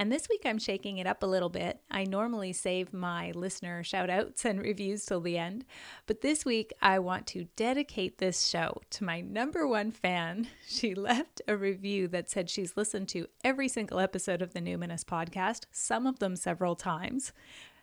And 0.00 0.10
this 0.10 0.30
week 0.30 0.44
I'm 0.46 0.56
shaking 0.56 0.96
it 0.96 1.06
up 1.06 1.22
a 1.22 1.26
little 1.26 1.50
bit. 1.50 1.78
I 1.90 2.04
normally 2.04 2.54
save 2.54 2.94
my 2.94 3.32
listener 3.32 3.84
shout 3.84 4.08
outs 4.08 4.46
and 4.46 4.58
reviews 4.58 5.04
till 5.04 5.20
the 5.20 5.36
end, 5.36 5.66
but 6.06 6.22
this 6.22 6.42
week 6.42 6.72
I 6.80 6.98
want 6.98 7.26
to 7.28 7.48
dedicate 7.54 8.16
this 8.16 8.46
show 8.46 8.80
to 8.92 9.04
my 9.04 9.20
number 9.20 9.66
one 9.66 9.90
fan. 9.90 10.48
She 10.66 10.94
left 10.94 11.42
a 11.46 11.54
review 11.54 12.08
that 12.08 12.30
said 12.30 12.48
she's 12.48 12.78
listened 12.78 13.10
to 13.10 13.26
every 13.44 13.68
single 13.68 13.98
episode 13.98 14.40
of 14.40 14.54
the 14.54 14.60
Numinous 14.60 15.04
podcast, 15.04 15.66
some 15.70 16.06
of 16.06 16.18
them 16.18 16.34
several 16.34 16.76
times. 16.76 17.34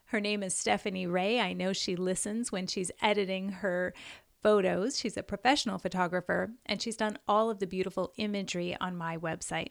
Her 0.06 0.20
name 0.20 0.42
is 0.42 0.56
Stephanie 0.56 1.06
Ray. 1.06 1.40
I 1.40 1.54
know 1.54 1.72
she 1.72 1.96
listens 1.96 2.52
when 2.52 2.66
she's 2.66 2.90
editing 3.00 3.50
her 3.50 3.94
photos. 4.42 4.98
She's 4.98 5.18
a 5.18 5.22
professional 5.22 5.78
photographer 5.78 6.50
and 6.66 6.82
she's 6.82 6.98
done 6.98 7.20
all 7.28 7.52
of 7.52 7.60
the 7.60 7.68
beautiful 7.68 8.12
imagery 8.18 8.76
on 8.82 8.98
my 8.98 9.20
website. 9.20 9.70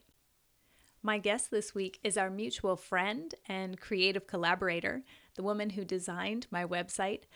My 1.06 1.18
guest 1.18 1.52
this 1.52 1.72
week 1.72 2.00
is 2.02 2.18
our 2.18 2.30
mutual 2.30 2.74
friend 2.74 3.32
and 3.46 3.80
creative 3.80 4.26
collaborator, 4.26 5.04
the 5.36 5.42
woman 5.44 5.70
who 5.70 5.84
designed 5.84 6.48
my 6.50 6.64
website, 6.64 7.26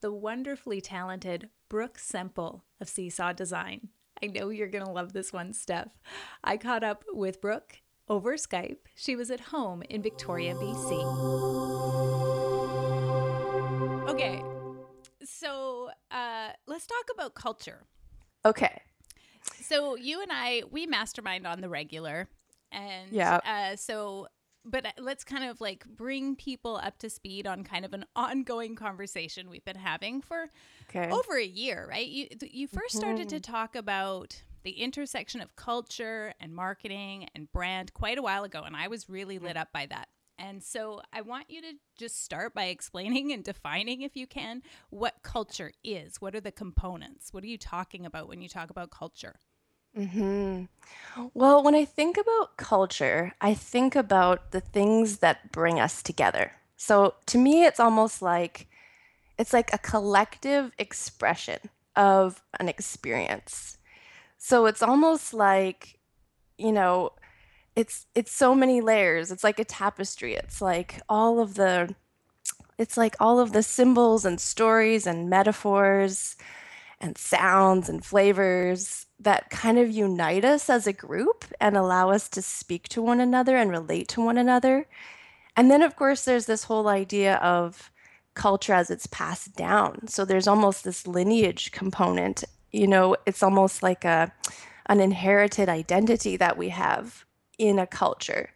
the 0.00 0.12
wonderfully 0.12 0.80
talented 0.80 1.48
Brooke 1.68 1.96
Semple 1.96 2.64
of 2.80 2.88
Seesaw 2.88 3.32
Design. 3.32 3.90
I 4.20 4.26
know 4.26 4.48
you're 4.48 4.66
going 4.66 4.84
to 4.84 4.90
love 4.90 5.12
this 5.12 5.32
one, 5.32 5.52
Steph. 5.52 5.90
I 6.42 6.56
caught 6.56 6.82
up 6.82 7.04
with 7.12 7.40
Brooke 7.40 7.82
over 8.08 8.32
Skype. 8.36 8.78
She 8.96 9.14
was 9.14 9.30
at 9.30 9.38
home 9.38 9.84
in 9.88 10.02
Victoria, 10.02 10.56
BC. 10.56 10.90
Okay, 14.08 14.42
so 15.22 15.90
uh, 16.10 16.48
let's 16.66 16.84
talk 16.84 17.04
about 17.14 17.36
culture. 17.36 17.84
Okay. 18.44 18.82
So 19.62 19.94
you 19.94 20.20
and 20.20 20.32
I, 20.34 20.64
we 20.72 20.86
mastermind 20.86 21.46
on 21.46 21.60
the 21.60 21.68
regular. 21.68 22.28
And 22.72 23.12
Yeah. 23.12 23.40
uh, 23.44 23.76
so, 23.76 24.28
but 24.64 24.86
uh, 24.86 24.90
let's 24.98 25.24
kind 25.24 25.44
of 25.44 25.60
like 25.60 25.84
bring 25.86 26.36
people 26.36 26.76
up 26.76 26.98
to 26.98 27.10
speed 27.10 27.46
on 27.46 27.64
kind 27.64 27.84
of 27.84 27.92
an 27.94 28.04
ongoing 28.16 28.76
conversation 28.76 29.50
we've 29.50 29.64
been 29.64 29.76
having 29.76 30.20
for 30.22 30.46
Okay. 30.88 31.10
over 31.10 31.36
a 31.36 31.44
year, 31.44 31.86
right? 31.88 32.06
You 32.06 32.28
you 32.50 32.68
1st 32.68 32.96
started 32.96 33.28
to 33.30 33.40
talk 33.40 33.74
about 33.76 34.42
the 34.62 34.72
intersection 34.72 35.40
of 35.40 35.56
culture 35.56 36.34
and 36.38 36.54
marketing 36.54 37.28
and 37.34 37.50
brand 37.52 37.94
quite 37.94 38.18
a 38.18 38.22
while 38.22 38.44
ago, 38.44 38.62
and 38.62 38.76
I 38.76 38.88
was 38.88 39.08
really 39.08 39.38
lit 39.38 39.56
up 39.56 39.68
by 39.72 39.86
that. 39.86 40.08
And 40.38 40.62
so 40.62 41.02
I 41.12 41.20
want 41.20 41.50
you 41.50 41.60
to 41.62 41.72
just 41.98 42.22
start 42.24 42.54
by 42.54 42.64
explaining 42.66 43.32
and 43.32 43.44
defining, 43.44 44.02
if 44.02 44.16
you 44.16 44.26
can, 44.26 44.62
what 44.90 45.22
culture 45.22 45.72
is. 45.84 46.20
What 46.20 46.34
are 46.34 46.40
the 46.40 46.52
components? 46.52 47.32
What 47.32 47.44
are 47.44 47.48
you 47.48 47.58
talking 47.58 48.06
about 48.06 48.28
when 48.28 48.40
you 48.40 48.48
talk 48.48 48.70
about 48.70 48.90
culture? 48.90 49.36
Hmm 49.94 50.64
Well, 51.34 51.62
when 51.62 51.74
I 51.74 51.84
think 51.84 52.18
about 52.18 52.56
culture, 52.56 53.32
I 53.40 53.54
think 53.54 53.96
about 53.96 54.52
the 54.52 54.60
things 54.60 55.18
that 55.18 55.52
bring 55.52 55.80
us 55.80 56.02
together. 56.02 56.52
So 56.76 57.14
to 57.26 57.38
me, 57.38 57.64
it's 57.64 57.80
almost 57.80 58.22
like 58.22 58.68
it's 59.38 59.52
like 59.52 59.72
a 59.74 59.78
collective 59.78 60.72
expression 60.78 61.58
of 61.96 62.42
an 62.60 62.68
experience. 62.68 63.78
So 64.38 64.66
it's 64.66 64.82
almost 64.82 65.34
like, 65.34 65.98
you 66.58 66.72
know, 66.72 67.12
it's 67.76 68.06
it's 68.14 68.32
so 68.32 68.54
many 68.54 68.80
layers. 68.80 69.30
It's 69.32 69.44
like 69.44 69.58
a 69.60 69.64
tapestry. 69.64 70.34
It's 70.34 70.62
like 70.62 71.00
all 71.08 71.40
of 71.40 71.54
the 71.54 71.94
it's 72.78 72.96
like 72.96 73.14
all 73.20 73.38
of 73.38 73.52
the 73.52 73.62
symbols 73.62 74.24
and 74.24 74.40
stories 74.40 75.06
and 75.06 75.28
metaphors 75.30 76.36
and 77.00 77.16
sounds 77.16 77.88
and 77.88 78.04
flavors 78.04 79.06
that 79.18 79.50
kind 79.50 79.78
of 79.78 79.90
unite 79.90 80.44
us 80.44 80.68
as 80.68 80.86
a 80.86 80.92
group 80.92 81.44
and 81.60 81.76
allow 81.76 82.10
us 82.10 82.28
to 82.28 82.42
speak 82.42 82.88
to 82.88 83.02
one 83.02 83.20
another 83.20 83.56
and 83.56 83.70
relate 83.70 84.08
to 84.08 84.20
one 84.20 84.38
another. 84.38 84.86
And 85.56 85.70
then, 85.70 85.82
of 85.82 85.96
course, 85.96 86.24
there's 86.24 86.46
this 86.46 86.64
whole 86.64 86.88
idea 86.88 87.36
of 87.36 87.90
culture 88.34 88.72
as 88.72 88.90
it's 88.90 89.06
passed 89.06 89.56
down. 89.56 90.08
So 90.08 90.24
there's 90.24 90.48
almost 90.48 90.84
this 90.84 91.06
lineage 91.06 91.72
component. 91.72 92.44
You 92.70 92.86
know, 92.86 93.16
it's 93.26 93.42
almost 93.42 93.82
like 93.82 94.04
a 94.04 94.32
an 94.86 95.00
inherited 95.00 95.68
identity 95.68 96.36
that 96.36 96.58
we 96.58 96.70
have 96.70 97.24
in 97.58 97.78
a 97.78 97.86
culture. 97.86 98.50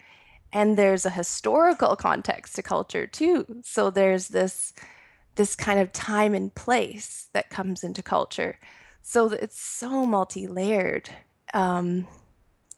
And 0.52 0.76
there's 0.76 1.06
a 1.06 1.10
historical 1.10 1.94
context 1.94 2.56
to 2.56 2.62
culture 2.62 3.06
too. 3.06 3.46
So 3.62 3.90
there's 3.90 4.28
this 4.28 4.72
this 5.36 5.56
kind 5.56 5.80
of 5.80 5.92
time 5.92 6.34
and 6.34 6.54
place 6.54 7.28
that 7.32 7.50
comes 7.50 7.84
into 7.84 8.02
culture. 8.02 8.58
So 9.02 9.30
it's 9.30 9.60
so 9.60 10.06
multi-layered. 10.06 11.10
Um, 11.52 12.06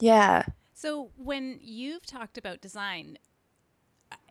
yeah. 0.00 0.44
So 0.75 1.11
when 1.17 1.59
you've 1.62 2.05
talked 2.05 2.37
about 2.37 2.61
design, 2.61 3.19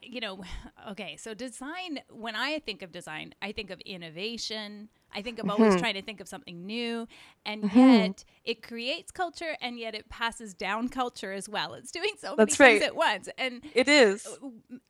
you 0.05 0.21
know, 0.21 0.43
okay, 0.91 1.17
so 1.17 1.33
design, 1.33 1.99
when 2.09 2.35
I 2.35 2.59
think 2.59 2.81
of 2.81 2.91
design, 2.91 3.33
I 3.41 3.51
think 3.51 3.69
of 3.71 3.79
innovation. 3.81 4.89
I 5.13 5.21
think 5.21 5.39
of 5.39 5.49
always 5.49 5.75
trying 5.75 5.95
to 5.95 6.01
think 6.01 6.19
of 6.21 6.27
something 6.27 6.65
new. 6.65 7.07
And 7.45 7.71
yet 7.71 8.25
it 8.43 8.61
creates 8.61 9.11
culture 9.11 9.55
and 9.61 9.79
yet 9.79 9.95
it 9.95 10.09
passes 10.09 10.53
down 10.53 10.89
culture 10.89 11.31
as 11.33 11.47
well. 11.49 11.73
It's 11.73 11.91
doing 11.91 12.13
so 12.19 12.35
many 12.35 12.37
That's 12.37 12.55
things 12.55 12.81
right. 12.81 12.81
at 12.81 12.95
once. 12.95 13.29
And 13.37 13.61
It 13.73 13.87
is. 13.89 14.39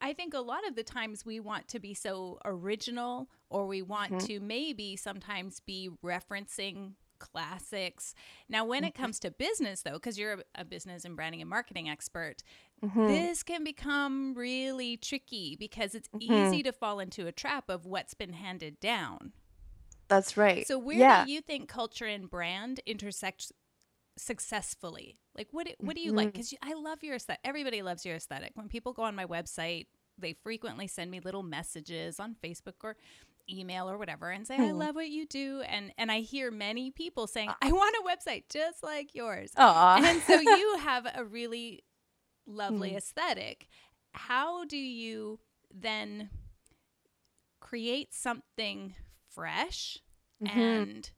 I 0.00 0.12
think 0.12 0.34
a 0.34 0.40
lot 0.40 0.66
of 0.66 0.74
the 0.76 0.82
times 0.82 1.24
we 1.24 1.40
want 1.40 1.68
to 1.68 1.78
be 1.80 1.94
so 1.94 2.38
original 2.44 3.28
or 3.50 3.66
we 3.66 3.82
want 3.82 4.12
Mm-hmm. 4.12 4.18
to 4.20 4.40
maybe 4.40 4.96
sometimes 4.96 5.60
be 5.60 5.90
referencing 6.04 6.92
classics. 7.18 8.14
Now, 8.48 8.64
when 8.64 8.84
it 8.84 8.94
Mm-hmm. 8.94 8.94
comes 8.94 9.18
to 9.20 9.30
business, 9.30 9.82
though, 9.82 9.94
because 9.94 10.18
you're 10.18 10.34
a, 10.34 10.60
a 10.62 10.64
business 10.64 11.04
and 11.04 11.16
branding 11.16 11.40
and 11.40 11.48
marketing 11.50 11.88
expert, 11.88 12.42
Mm-hmm. 12.84 13.06
this 13.06 13.42
can 13.42 13.64
become 13.64 14.34
really 14.34 14.96
tricky 14.98 15.56
because 15.58 15.94
it's 15.94 16.08
Mm-hmm. 16.08 16.32
easy 16.32 16.62
to 16.62 16.72
fall 16.72 17.00
into 17.00 17.26
a 17.26 17.32
trap 17.32 17.68
of 17.70 17.86
what's 17.86 18.14
been 18.14 18.34
handed 18.34 18.78
down. 18.80 19.32
That's 20.08 20.36
right. 20.36 20.66
So, 20.66 20.78
where 20.78 20.96
yeah. 20.98 21.24
do 21.24 21.32
you 21.32 21.40
think 21.40 21.68
culture 21.68 22.04
and 22.06 22.30
brand 22.30 22.80
intersect 22.86 23.50
successfully? 24.16 25.18
Like, 25.36 25.48
what 25.52 25.66
do- 25.66 25.74
what 25.80 25.96
do 25.96 26.02
you 26.02 26.12
like? 26.12 26.32
Because 26.32 26.54
I 26.62 26.74
love 26.74 27.02
your 27.02 27.16
aesthetic. 27.16 27.40
Everybody 27.44 27.82
loves 27.82 28.04
your 28.06 28.16
aesthetic. 28.16 28.52
When 28.54 28.68
people 28.68 28.92
go 28.92 29.02
on 29.02 29.14
my 29.14 29.26
website, 29.26 29.86
they 30.18 30.32
frequently 30.32 30.86
send 30.86 31.10
me 31.10 31.20
little 31.20 31.42
messages 31.42 32.18
on 32.18 32.36
Facebook 32.42 32.74
or 32.82 32.96
email 33.50 33.88
or 33.88 33.98
whatever 33.98 34.30
and 34.30 34.46
say, 34.46 34.56
"I 34.56 34.72
love 34.72 34.94
what 34.94 35.08
you 35.08 35.26
do." 35.26 35.60
And 35.62 35.92
and 35.98 36.10
I 36.10 36.20
hear 36.20 36.50
many 36.50 36.90
people 36.90 37.26
saying, 37.26 37.50
"I 37.60 37.70
want 37.72 37.96
a 37.96 38.08
website 38.08 38.44
just 38.48 38.82
like 38.82 39.14
yours." 39.14 39.52
Aw. 39.56 40.02
And 40.02 40.22
so 40.22 40.40
you 40.40 40.78
have 40.78 41.06
a 41.14 41.24
really 41.24 41.82
lovely 42.46 42.88
mm-hmm. 42.88 42.98
aesthetic. 42.98 43.68
How 44.12 44.64
do 44.64 44.76
you 44.76 45.40
then 45.72 46.30
create 47.60 48.14
something 48.14 48.94
fresh 49.28 49.98
mm-hmm. 50.42 50.58
and 50.58 51.10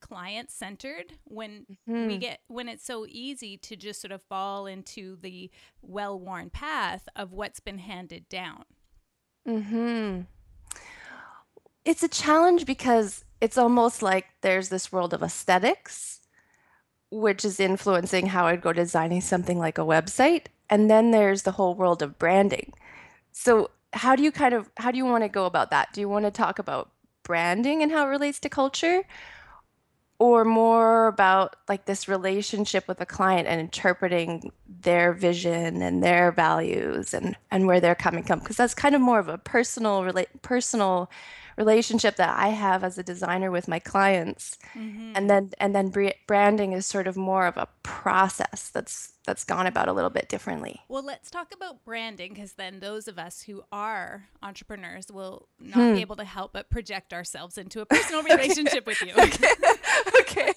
client 0.00 0.50
centered 0.50 1.14
when 1.24 1.64
we 1.86 1.94
mm-hmm. 1.94 2.18
get 2.18 2.40
when 2.48 2.68
it's 2.68 2.84
so 2.84 3.06
easy 3.08 3.56
to 3.56 3.76
just 3.76 4.00
sort 4.00 4.10
of 4.12 4.20
fall 4.22 4.66
into 4.66 5.16
the 5.22 5.48
well-worn 5.80 6.50
path 6.50 7.08
of 7.14 7.32
what's 7.32 7.60
been 7.60 7.78
handed 7.78 8.28
down. 8.28 8.64
hmm 9.46 10.22
It's 11.84 12.02
a 12.02 12.08
challenge 12.08 12.66
because 12.66 13.24
it's 13.40 13.56
almost 13.56 14.02
like 14.02 14.26
there's 14.40 14.68
this 14.68 14.92
world 14.92 15.14
of 15.14 15.22
aesthetics, 15.22 16.20
which 17.10 17.44
is 17.44 17.60
influencing 17.60 18.26
how 18.26 18.46
I'd 18.46 18.60
go 18.60 18.72
designing 18.72 19.20
something 19.20 19.58
like 19.58 19.78
a 19.78 19.82
website. 19.82 20.46
And 20.72 20.90
then 20.90 21.10
there's 21.10 21.42
the 21.42 21.52
whole 21.52 21.74
world 21.74 22.00
of 22.00 22.18
branding. 22.18 22.72
So 23.30 23.70
how 23.92 24.16
do 24.16 24.22
you 24.22 24.32
kind 24.32 24.54
of 24.54 24.70
how 24.78 24.90
do 24.90 24.96
you 24.96 25.04
want 25.04 25.22
to 25.22 25.28
go 25.28 25.44
about 25.44 25.70
that? 25.70 25.92
Do 25.92 26.00
you 26.00 26.08
want 26.08 26.24
to 26.24 26.30
talk 26.30 26.58
about 26.58 26.90
branding 27.24 27.82
and 27.82 27.92
how 27.92 28.06
it 28.06 28.10
relates 28.10 28.40
to 28.40 28.48
culture? 28.48 29.04
or 30.18 30.44
more 30.44 31.08
about 31.08 31.56
like 31.68 31.86
this 31.86 32.06
relationship 32.06 32.86
with 32.86 33.00
a 33.00 33.06
client 33.06 33.48
and 33.48 33.60
interpreting 33.60 34.52
their 34.68 35.12
vision 35.12 35.82
and 35.82 36.00
their 36.00 36.30
values 36.30 37.12
and 37.12 37.36
and 37.50 37.66
where 37.66 37.80
they're 37.80 37.96
coming 37.96 38.22
from 38.22 38.38
because 38.38 38.56
that's 38.56 38.72
kind 38.72 38.94
of 38.94 39.00
more 39.00 39.18
of 39.18 39.26
a 39.26 39.36
personal 39.36 40.02
rela- 40.02 40.26
personal 40.42 41.10
relationship 41.56 42.16
that 42.16 42.36
I 42.36 42.48
have 42.48 42.84
as 42.84 42.98
a 42.98 43.02
designer 43.02 43.50
with 43.50 43.68
my 43.68 43.78
clients. 43.78 44.58
Mm-hmm. 44.74 45.12
And 45.14 45.30
then 45.30 45.50
and 45.58 45.74
then 45.74 45.92
branding 46.26 46.72
is 46.72 46.86
sort 46.86 47.06
of 47.06 47.16
more 47.16 47.46
of 47.46 47.56
a 47.56 47.68
process 47.82 48.70
that's 48.72 49.12
that's 49.24 49.44
gone 49.44 49.66
about 49.66 49.88
a 49.88 49.92
little 49.92 50.10
bit 50.10 50.28
differently. 50.28 50.80
Well, 50.88 51.04
let's 51.04 51.30
talk 51.30 51.54
about 51.54 51.84
branding 51.84 52.34
because 52.34 52.54
then 52.54 52.80
those 52.80 53.06
of 53.06 53.18
us 53.18 53.42
who 53.42 53.62
are 53.70 54.28
entrepreneurs 54.42 55.12
will 55.12 55.48
not 55.60 55.74
hmm. 55.74 55.94
be 55.94 56.00
able 56.00 56.16
to 56.16 56.24
help 56.24 56.52
but 56.52 56.70
project 56.70 57.12
ourselves 57.12 57.56
into 57.58 57.80
a 57.80 57.86
personal 57.86 58.22
relationship 58.30 58.86
with 58.86 59.00
you. 59.00 59.12
okay. 59.18 59.48
okay. 60.20 60.52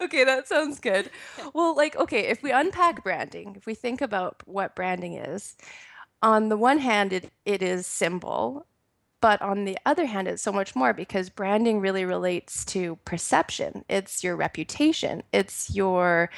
Okay, 0.00 0.24
that 0.24 0.48
sounds 0.48 0.78
good. 0.80 1.10
Well, 1.54 1.74
like 1.74 1.96
okay, 1.96 2.26
if 2.28 2.42
we 2.42 2.50
unpack 2.50 3.02
branding, 3.02 3.54
if 3.56 3.66
we 3.66 3.74
think 3.74 4.00
about 4.00 4.42
what 4.46 4.76
branding 4.76 5.14
is, 5.14 5.56
on 6.22 6.48
the 6.48 6.56
one 6.56 6.78
hand 6.78 7.12
it, 7.12 7.32
it 7.44 7.62
is 7.62 7.86
symbol 7.86 8.66
but 9.20 9.42
on 9.42 9.64
the 9.64 9.76
other 9.84 10.06
hand, 10.06 10.28
it's 10.28 10.42
so 10.42 10.52
much 10.52 10.74
more 10.74 10.92
because 10.94 11.28
branding 11.28 11.80
really 11.80 12.04
relates 12.04 12.64
to 12.66 12.96
perception. 13.04 13.84
It's 13.88 14.24
your 14.24 14.36
reputation. 14.36 15.22
It's 15.32 15.74
your, 15.74 16.30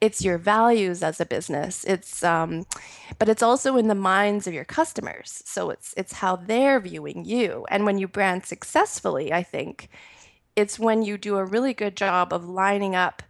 it's 0.00 0.22
your 0.24 0.38
values 0.38 1.02
as 1.02 1.20
a 1.20 1.26
business. 1.26 1.84
It's, 1.84 2.24
um, 2.24 2.64
but 3.18 3.28
it's 3.28 3.42
also 3.42 3.76
in 3.76 3.88
the 3.88 3.94
minds 3.94 4.46
of 4.46 4.54
your 4.54 4.64
customers. 4.64 5.42
So 5.44 5.70
it's 5.70 5.92
it's 5.96 6.14
how 6.14 6.36
they're 6.36 6.80
viewing 6.80 7.24
you. 7.24 7.66
And 7.68 7.84
when 7.84 7.98
you 7.98 8.08
brand 8.08 8.46
successfully, 8.46 9.32
I 9.32 9.42
think, 9.42 9.90
it's 10.56 10.78
when 10.78 11.02
you 11.02 11.18
do 11.18 11.36
a 11.36 11.44
really 11.44 11.74
good 11.74 11.96
job 11.96 12.32
of 12.32 12.48
lining 12.48 12.94
up 12.94 13.22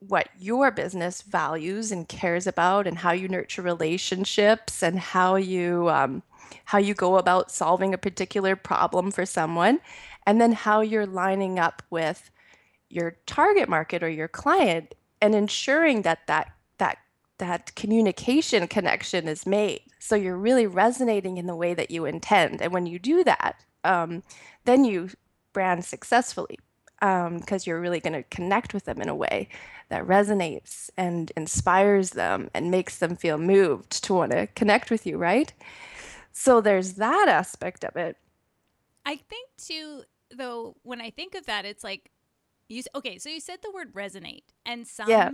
what 0.00 0.28
your 0.38 0.70
business 0.70 1.22
values 1.22 1.90
and 1.90 2.08
cares 2.08 2.46
about 2.46 2.86
and 2.86 2.98
how 2.98 3.10
you 3.12 3.28
nurture 3.28 3.62
relationships 3.62 4.82
and 4.82 4.98
how 4.98 5.34
you 5.36 5.88
um, 5.90 6.22
how 6.66 6.78
you 6.78 6.94
go 6.94 7.16
about 7.16 7.50
solving 7.50 7.94
a 7.94 7.98
particular 7.98 8.56
problem 8.56 9.10
for 9.10 9.26
someone, 9.26 9.80
and 10.26 10.40
then 10.40 10.52
how 10.52 10.80
you're 10.80 11.06
lining 11.06 11.58
up 11.58 11.82
with 11.90 12.30
your 12.88 13.16
target 13.26 13.68
market 13.68 14.02
or 14.02 14.08
your 14.08 14.28
client 14.28 14.94
and 15.20 15.34
ensuring 15.34 16.02
that 16.02 16.26
that 16.26 16.52
that 16.78 16.98
that 17.38 17.74
communication 17.74 18.66
connection 18.66 19.28
is 19.28 19.46
made. 19.46 19.82
So 19.98 20.16
you're 20.16 20.36
really 20.36 20.66
resonating 20.66 21.36
in 21.36 21.46
the 21.46 21.56
way 21.56 21.74
that 21.74 21.90
you 21.90 22.04
intend. 22.04 22.60
And 22.60 22.72
when 22.72 22.86
you 22.86 22.98
do 22.98 23.22
that, 23.24 23.64
um, 23.84 24.22
then 24.64 24.84
you 24.84 25.10
brand 25.52 25.84
successfully 25.84 26.58
because 27.00 27.26
um, 27.52 27.60
you're 27.64 27.80
really 27.80 28.00
going 28.00 28.12
to 28.12 28.24
connect 28.24 28.74
with 28.74 28.84
them 28.84 29.00
in 29.00 29.08
a 29.08 29.14
way 29.14 29.48
that 29.88 30.04
resonates 30.04 30.90
and 30.96 31.30
inspires 31.36 32.10
them 32.10 32.50
and 32.54 32.70
makes 32.70 32.98
them 32.98 33.14
feel 33.14 33.38
moved 33.38 34.02
to 34.02 34.14
want 34.14 34.32
to 34.32 34.48
connect 34.48 34.90
with 34.90 35.06
you, 35.06 35.16
right? 35.16 35.52
So 36.32 36.60
there's 36.60 36.94
that 36.94 37.26
aspect 37.28 37.84
of 37.84 37.96
it. 37.96 38.16
I 39.04 39.16
think 39.16 39.48
too, 39.56 40.02
though, 40.36 40.76
when 40.82 41.00
I 41.00 41.10
think 41.10 41.34
of 41.34 41.46
that, 41.46 41.64
it's 41.64 41.82
like 41.82 42.10
you. 42.68 42.82
Okay, 42.94 43.18
so 43.18 43.28
you 43.28 43.40
said 43.40 43.58
the 43.62 43.72
word 43.72 43.94
resonate, 43.94 44.44
and 44.66 44.86
some 44.86 45.08
yeah. 45.08 45.30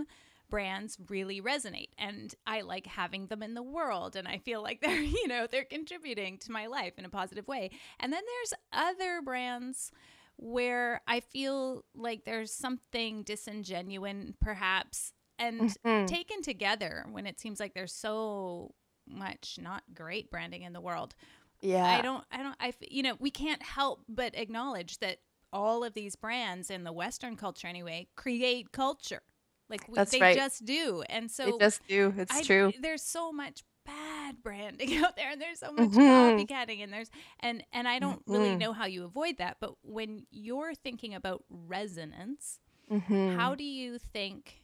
brands 0.49 0.97
really 1.09 1.41
resonate, 1.41 1.89
and 1.97 2.33
I 2.47 2.61
like 2.61 2.87
having 2.87 3.27
them 3.27 3.43
in 3.43 3.53
the 3.53 3.63
world, 3.63 4.15
and 4.15 4.27
I 4.27 4.37
feel 4.37 4.63
like 4.63 4.81
they're 4.81 5.01
you 5.01 5.27
know 5.27 5.45
they're 5.45 5.65
contributing 5.65 6.37
to 6.39 6.51
my 6.51 6.67
life 6.67 6.93
in 6.97 7.05
a 7.05 7.09
positive 7.09 7.47
way. 7.47 7.71
And 7.99 8.13
then 8.13 8.23
there's 8.25 8.53
other 8.71 9.21
brands 9.21 9.91
where 10.37 11.01
I 11.07 11.19
feel 11.19 11.83
like 11.93 12.25
there's 12.25 12.51
something 12.51 13.23
disingenuous, 13.23 14.33
perhaps, 14.41 15.13
and 15.37 15.61
mm-hmm. 15.61 16.05
taken 16.05 16.41
together 16.41 17.05
when 17.11 17.25
it 17.25 17.39
seems 17.39 17.59
like 17.59 17.73
they're 17.73 17.87
so 17.87 18.73
much 19.07 19.59
not 19.61 19.83
great 19.93 20.29
branding 20.31 20.63
in 20.63 20.73
the 20.73 20.81
world. 20.81 21.15
Yeah. 21.61 21.85
I 21.85 22.01
don't, 22.01 22.23
I 22.31 22.43
don't, 22.43 22.55
I, 22.59 22.73
you 22.89 23.03
know, 23.03 23.15
we 23.19 23.31
can't 23.31 23.63
help 23.63 24.03
but 24.07 24.35
acknowledge 24.35 24.99
that 24.99 25.17
all 25.51 25.83
of 25.83 25.93
these 25.93 26.15
brands 26.15 26.69
in 26.69 26.83
the 26.83 26.91
Western 26.91 27.35
culture, 27.35 27.67
anyway, 27.67 28.07
create 28.15 28.71
culture. 28.71 29.21
Like 29.69 29.87
we, 29.87 30.03
they 30.03 30.19
right. 30.19 30.35
just 30.35 30.65
do. 30.65 31.03
And 31.09 31.31
so 31.31 31.45
they 31.45 31.57
just 31.57 31.87
do. 31.87 32.13
It's 32.17 32.35
I, 32.35 32.43
true. 32.43 32.71
There's 32.79 33.01
so 33.01 33.31
much 33.31 33.63
bad 33.85 34.41
branding 34.43 34.97
out 35.03 35.15
there 35.15 35.31
and 35.31 35.41
there's 35.41 35.59
so 35.59 35.71
much 35.71 35.89
mm-hmm. 35.89 35.99
copycatting 35.99 36.83
and 36.83 36.91
there's 36.91 37.09
and 37.39 37.63
and 37.71 37.87
I 37.87 37.99
don't 37.99 38.21
mm-hmm. 38.21 38.31
really 38.31 38.55
know 38.55 38.73
how 38.73 38.85
you 38.85 39.03
avoid 39.03 39.37
that 39.37 39.57
but 39.59 39.75
when 39.83 40.25
you're 40.31 40.73
thinking 40.73 41.13
about 41.13 41.43
resonance 41.49 42.59
mm-hmm. 42.91 43.37
how 43.37 43.55
do 43.55 43.63
you 43.63 43.99
think 43.99 44.63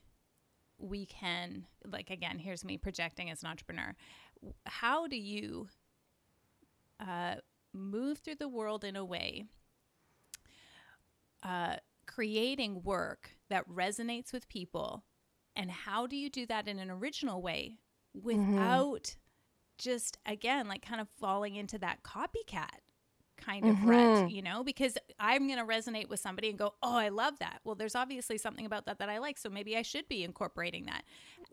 we 0.79 1.05
can 1.05 1.65
like 1.85 2.09
again 2.09 2.39
here's 2.39 2.65
me 2.65 2.77
projecting 2.77 3.29
as 3.29 3.43
an 3.43 3.49
entrepreneur 3.49 3.95
how 4.65 5.07
do 5.07 5.17
you 5.17 5.67
uh, 6.99 7.35
move 7.73 8.19
through 8.19 8.35
the 8.35 8.49
world 8.49 8.83
in 8.83 8.95
a 8.95 9.05
way 9.05 9.45
uh, 11.43 11.75
creating 12.05 12.83
work 12.83 13.31
that 13.49 13.67
resonates 13.67 14.33
with 14.33 14.47
people 14.49 15.03
and 15.55 15.71
how 15.71 16.07
do 16.07 16.15
you 16.15 16.29
do 16.29 16.45
that 16.45 16.67
in 16.67 16.79
an 16.79 16.91
original 16.91 17.41
way 17.41 17.77
without 18.13 19.03
mm-hmm. 19.03 19.19
just 19.77 20.17
again 20.25 20.67
like 20.67 20.85
kind 20.85 21.01
of 21.01 21.07
falling 21.19 21.55
into 21.55 21.77
that 21.77 22.03
copycat 22.03 22.79
kind 23.41 23.65
of 23.65 23.75
mm-hmm. 23.75 23.89
rut, 23.89 24.31
you 24.31 24.41
know, 24.41 24.63
because 24.63 24.97
I'm 25.19 25.47
going 25.47 25.59
to 25.59 25.65
resonate 25.65 26.09
with 26.09 26.19
somebody 26.19 26.49
and 26.49 26.57
go, 26.57 26.75
"Oh, 26.81 26.95
I 26.95 27.09
love 27.09 27.39
that." 27.39 27.59
Well, 27.63 27.75
there's 27.75 27.95
obviously 27.95 28.37
something 28.37 28.65
about 28.65 28.85
that 28.85 28.99
that 28.99 29.09
I 29.09 29.17
like, 29.17 29.37
so 29.37 29.49
maybe 29.49 29.75
I 29.75 29.81
should 29.81 30.07
be 30.07 30.23
incorporating 30.23 30.85
that. 30.85 31.03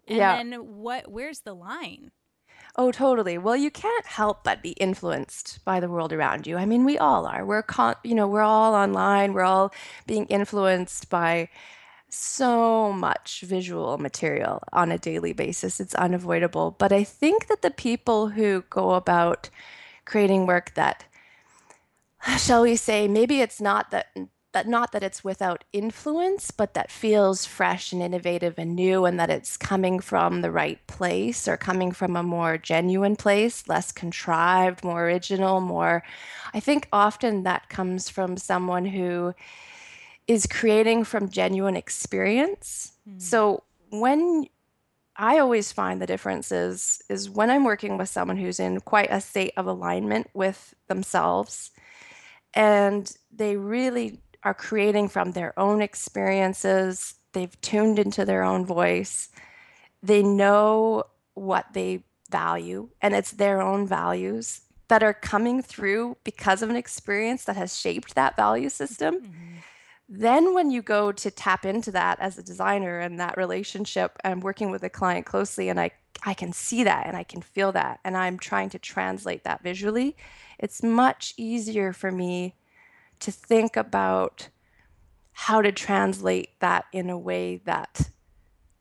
And 0.06 0.18
yeah. 0.18 0.36
then 0.36 0.52
what 0.52 1.10
where's 1.10 1.40
the 1.40 1.54
line? 1.54 2.10
Oh, 2.80 2.92
totally. 2.92 3.38
Well, 3.38 3.56
you 3.56 3.72
can't 3.72 4.06
help 4.06 4.44
but 4.44 4.62
be 4.62 4.70
influenced 4.72 5.64
by 5.64 5.80
the 5.80 5.88
world 5.88 6.12
around 6.12 6.46
you. 6.46 6.56
I 6.56 6.64
mean, 6.64 6.84
we 6.84 6.96
all 6.96 7.26
are. 7.26 7.44
We're 7.44 7.62
con- 7.62 7.96
you 8.04 8.14
know, 8.14 8.28
we're 8.28 8.42
all 8.42 8.72
online. 8.74 9.32
We're 9.32 9.42
all 9.42 9.72
being 10.06 10.26
influenced 10.26 11.10
by 11.10 11.48
so 12.08 12.92
much 12.92 13.40
visual 13.42 13.98
material 13.98 14.62
on 14.72 14.92
a 14.92 14.98
daily 14.98 15.32
basis. 15.32 15.80
It's 15.80 15.94
unavoidable. 15.96 16.76
But 16.78 16.92
I 16.92 17.02
think 17.02 17.48
that 17.48 17.62
the 17.62 17.72
people 17.72 18.28
who 18.28 18.62
go 18.70 18.92
about 18.92 19.50
creating 20.04 20.46
work 20.46 20.74
that 20.74 21.04
shall 22.38 22.62
we 22.62 22.76
say 22.76 23.08
maybe 23.08 23.40
it's 23.40 23.60
not 23.60 23.90
that 23.90 24.06
that 24.52 24.66
not 24.66 24.92
that 24.92 25.02
it's 25.02 25.22
without 25.22 25.64
influence, 25.72 26.50
but 26.50 26.74
that 26.74 26.90
feels 26.90 27.44
fresh 27.44 27.92
and 27.92 28.02
innovative 28.02 28.54
and 28.58 28.74
new, 28.74 29.04
and 29.04 29.20
that 29.20 29.30
it's 29.30 29.56
coming 29.56 30.00
from 30.00 30.40
the 30.40 30.50
right 30.50 30.84
place 30.86 31.46
or 31.46 31.56
coming 31.56 31.92
from 31.92 32.16
a 32.16 32.22
more 32.22 32.56
genuine 32.56 33.16
place, 33.16 33.68
less 33.68 33.92
contrived, 33.92 34.82
more 34.82 35.04
original, 35.04 35.60
more. 35.60 36.02
I 36.54 36.60
think 36.60 36.88
often 36.92 37.42
that 37.42 37.68
comes 37.68 38.08
from 38.08 38.36
someone 38.36 38.86
who 38.86 39.34
is 40.26 40.46
creating 40.46 41.04
from 41.04 41.28
genuine 41.28 41.76
experience. 41.76 42.92
Mm. 43.08 43.20
So 43.20 43.64
when 43.90 44.46
I 45.16 45.38
always 45.38 45.72
find 45.72 46.00
the 46.00 46.06
difference 46.06 46.52
is, 46.52 47.02
is 47.08 47.28
when 47.28 47.50
I'm 47.50 47.64
working 47.64 47.98
with 47.98 48.08
someone 48.08 48.36
who's 48.36 48.60
in 48.60 48.80
quite 48.80 49.08
a 49.10 49.20
state 49.20 49.52
of 49.56 49.66
alignment 49.66 50.28
with 50.32 50.74
themselves 50.86 51.70
and 52.54 53.14
they 53.30 53.56
really 53.56 54.20
are 54.42 54.54
creating 54.54 55.08
from 55.08 55.32
their 55.32 55.58
own 55.58 55.82
experiences. 55.82 57.14
They've 57.32 57.60
tuned 57.60 57.98
into 57.98 58.24
their 58.24 58.42
own 58.42 58.64
voice. 58.64 59.28
They 60.02 60.22
know 60.22 61.04
what 61.34 61.66
they 61.72 62.04
value, 62.30 62.90
and 63.00 63.14
it's 63.14 63.32
their 63.32 63.60
own 63.60 63.86
values 63.86 64.62
that 64.88 65.02
are 65.02 65.14
coming 65.14 65.62
through 65.62 66.16
because 66.24 66.62
of 66.62 66.70
an 66.70 66.76
experience 66.76 67.44
that 67.44 67.56
has 67.56 67.78
shaped 67.78 68.14
that 68.14 68.36
value 68.36 68.68
system. 68.68 69.20
Mm-hmm. 69.20 69.56
Then, 70.08 70.54
when 70.54 70.70
you 70.70 70.80
go 70.80 71.12
to 71.12 71.30
tap 71.30 71.66
into 71.66 71.90
that 71.92 72.18
as 72.20 72.38
a 72.38 72.42
designer 72.42 72.98
and 72.98 73.20
that 73.20 73.36
relationship 73.36 74.18
and 74.24 74.42
working 74.42 74.70
with 74.70 74.82
a 74.82 74.88
client 74.88 75.26
closely, 75.26 75.68
and 75.68 75.78
I, 75.78 75.90
I 76.24 76.32
can 76.32 76.54
see 76.54 76.84
that 76.84 77.06
and 77.06 77.14
I 77.14 77.24
can 77.24 77.42
feel 77.42 77.72
that, 77.72 78.00
and 78.04 78.16
I'm 78.16 78.38
trying 78.38 78.70
to 78.70 78.78
translate 78.78 79.44
that 79.44 79.62
visually, 79.62 80.16
it's 80.58 80.82
much 80.82 81.34
easier 81.36 81.92
for 81.92 82.10
me 82.10 82.54
to 83.20 83.32
think 83.32 83.76
about 83.76 84.48
how 85.32 85.62
to 85.62 85.70
translate 85.70 86.58
that 86.60 86.86
in 86.92 87.08
a 87.08 87.18
way 87.18 87.60
that 87.64 88.10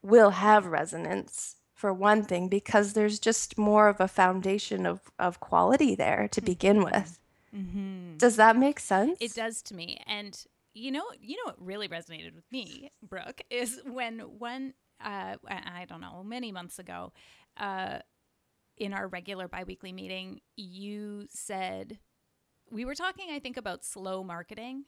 will 0.02 0.32
have 0.32 0.66
resonance 0.66 1.58
for 1.78 1.94
one 1.94 2.24
thing 2.24 2.50
because 2.50 2.94
there's 2.94 3.20
just 3.20 3.58
more 3.58 3.88
of 3.88 4.02
a 4.02 4.08
foundation 4.08 4.86
of, 4.86 5.00
of 5.20 5.40
quality 5.40 5.94
there 5.94 6.28
to 6.32 6.42
begin 6.42 6.78
mm-hmm. 6.78 6.86
with 6.86 7.20
mm-hmm. 7.56 8.18
does 8.18 8.36
that 8.38 8.58
make 8.58 8.80
sense 8.80 9.18
it 9.22 9.36
does 9.36 9.62
to 9.62 9.76
me 9.76 10.02
and 10.08 10.46
you 10.74 10.92
know 10.92 11.04
you 11.22 11.36
know 11.38 11.44
what 11.46 11.64
really 11.64 11.88
resonated 11.88 12.34
with 12.34 12.52
me 12.52 12.92
brooke 13.08 13.42
is 13.52 13.80
when 13.86 14.20
one 14.20 14.74
uh, 15.04 15.36
i 15.48 15.86
don't 15.88 16.02
know 16.02 16.24
many 16.24 16.52
months 16.52 16.80
ago 16.80 17.14
uh, 17.58 18.00
in 18.78 18.94
our 18.94 19.08
regular 19.08 19.48
biweekly 19.48 19.94
meeting 19.94 20.42
you 20.56 21.28
said 21.30 22.00
we 22.72 22.86
were 22.86 22.96
talking, 22.96 23.32
I 23.32 23.40
think, 23.40 23.58
about 23.58 23.84
slow 23.84 24.24
marketing 24.24 24.86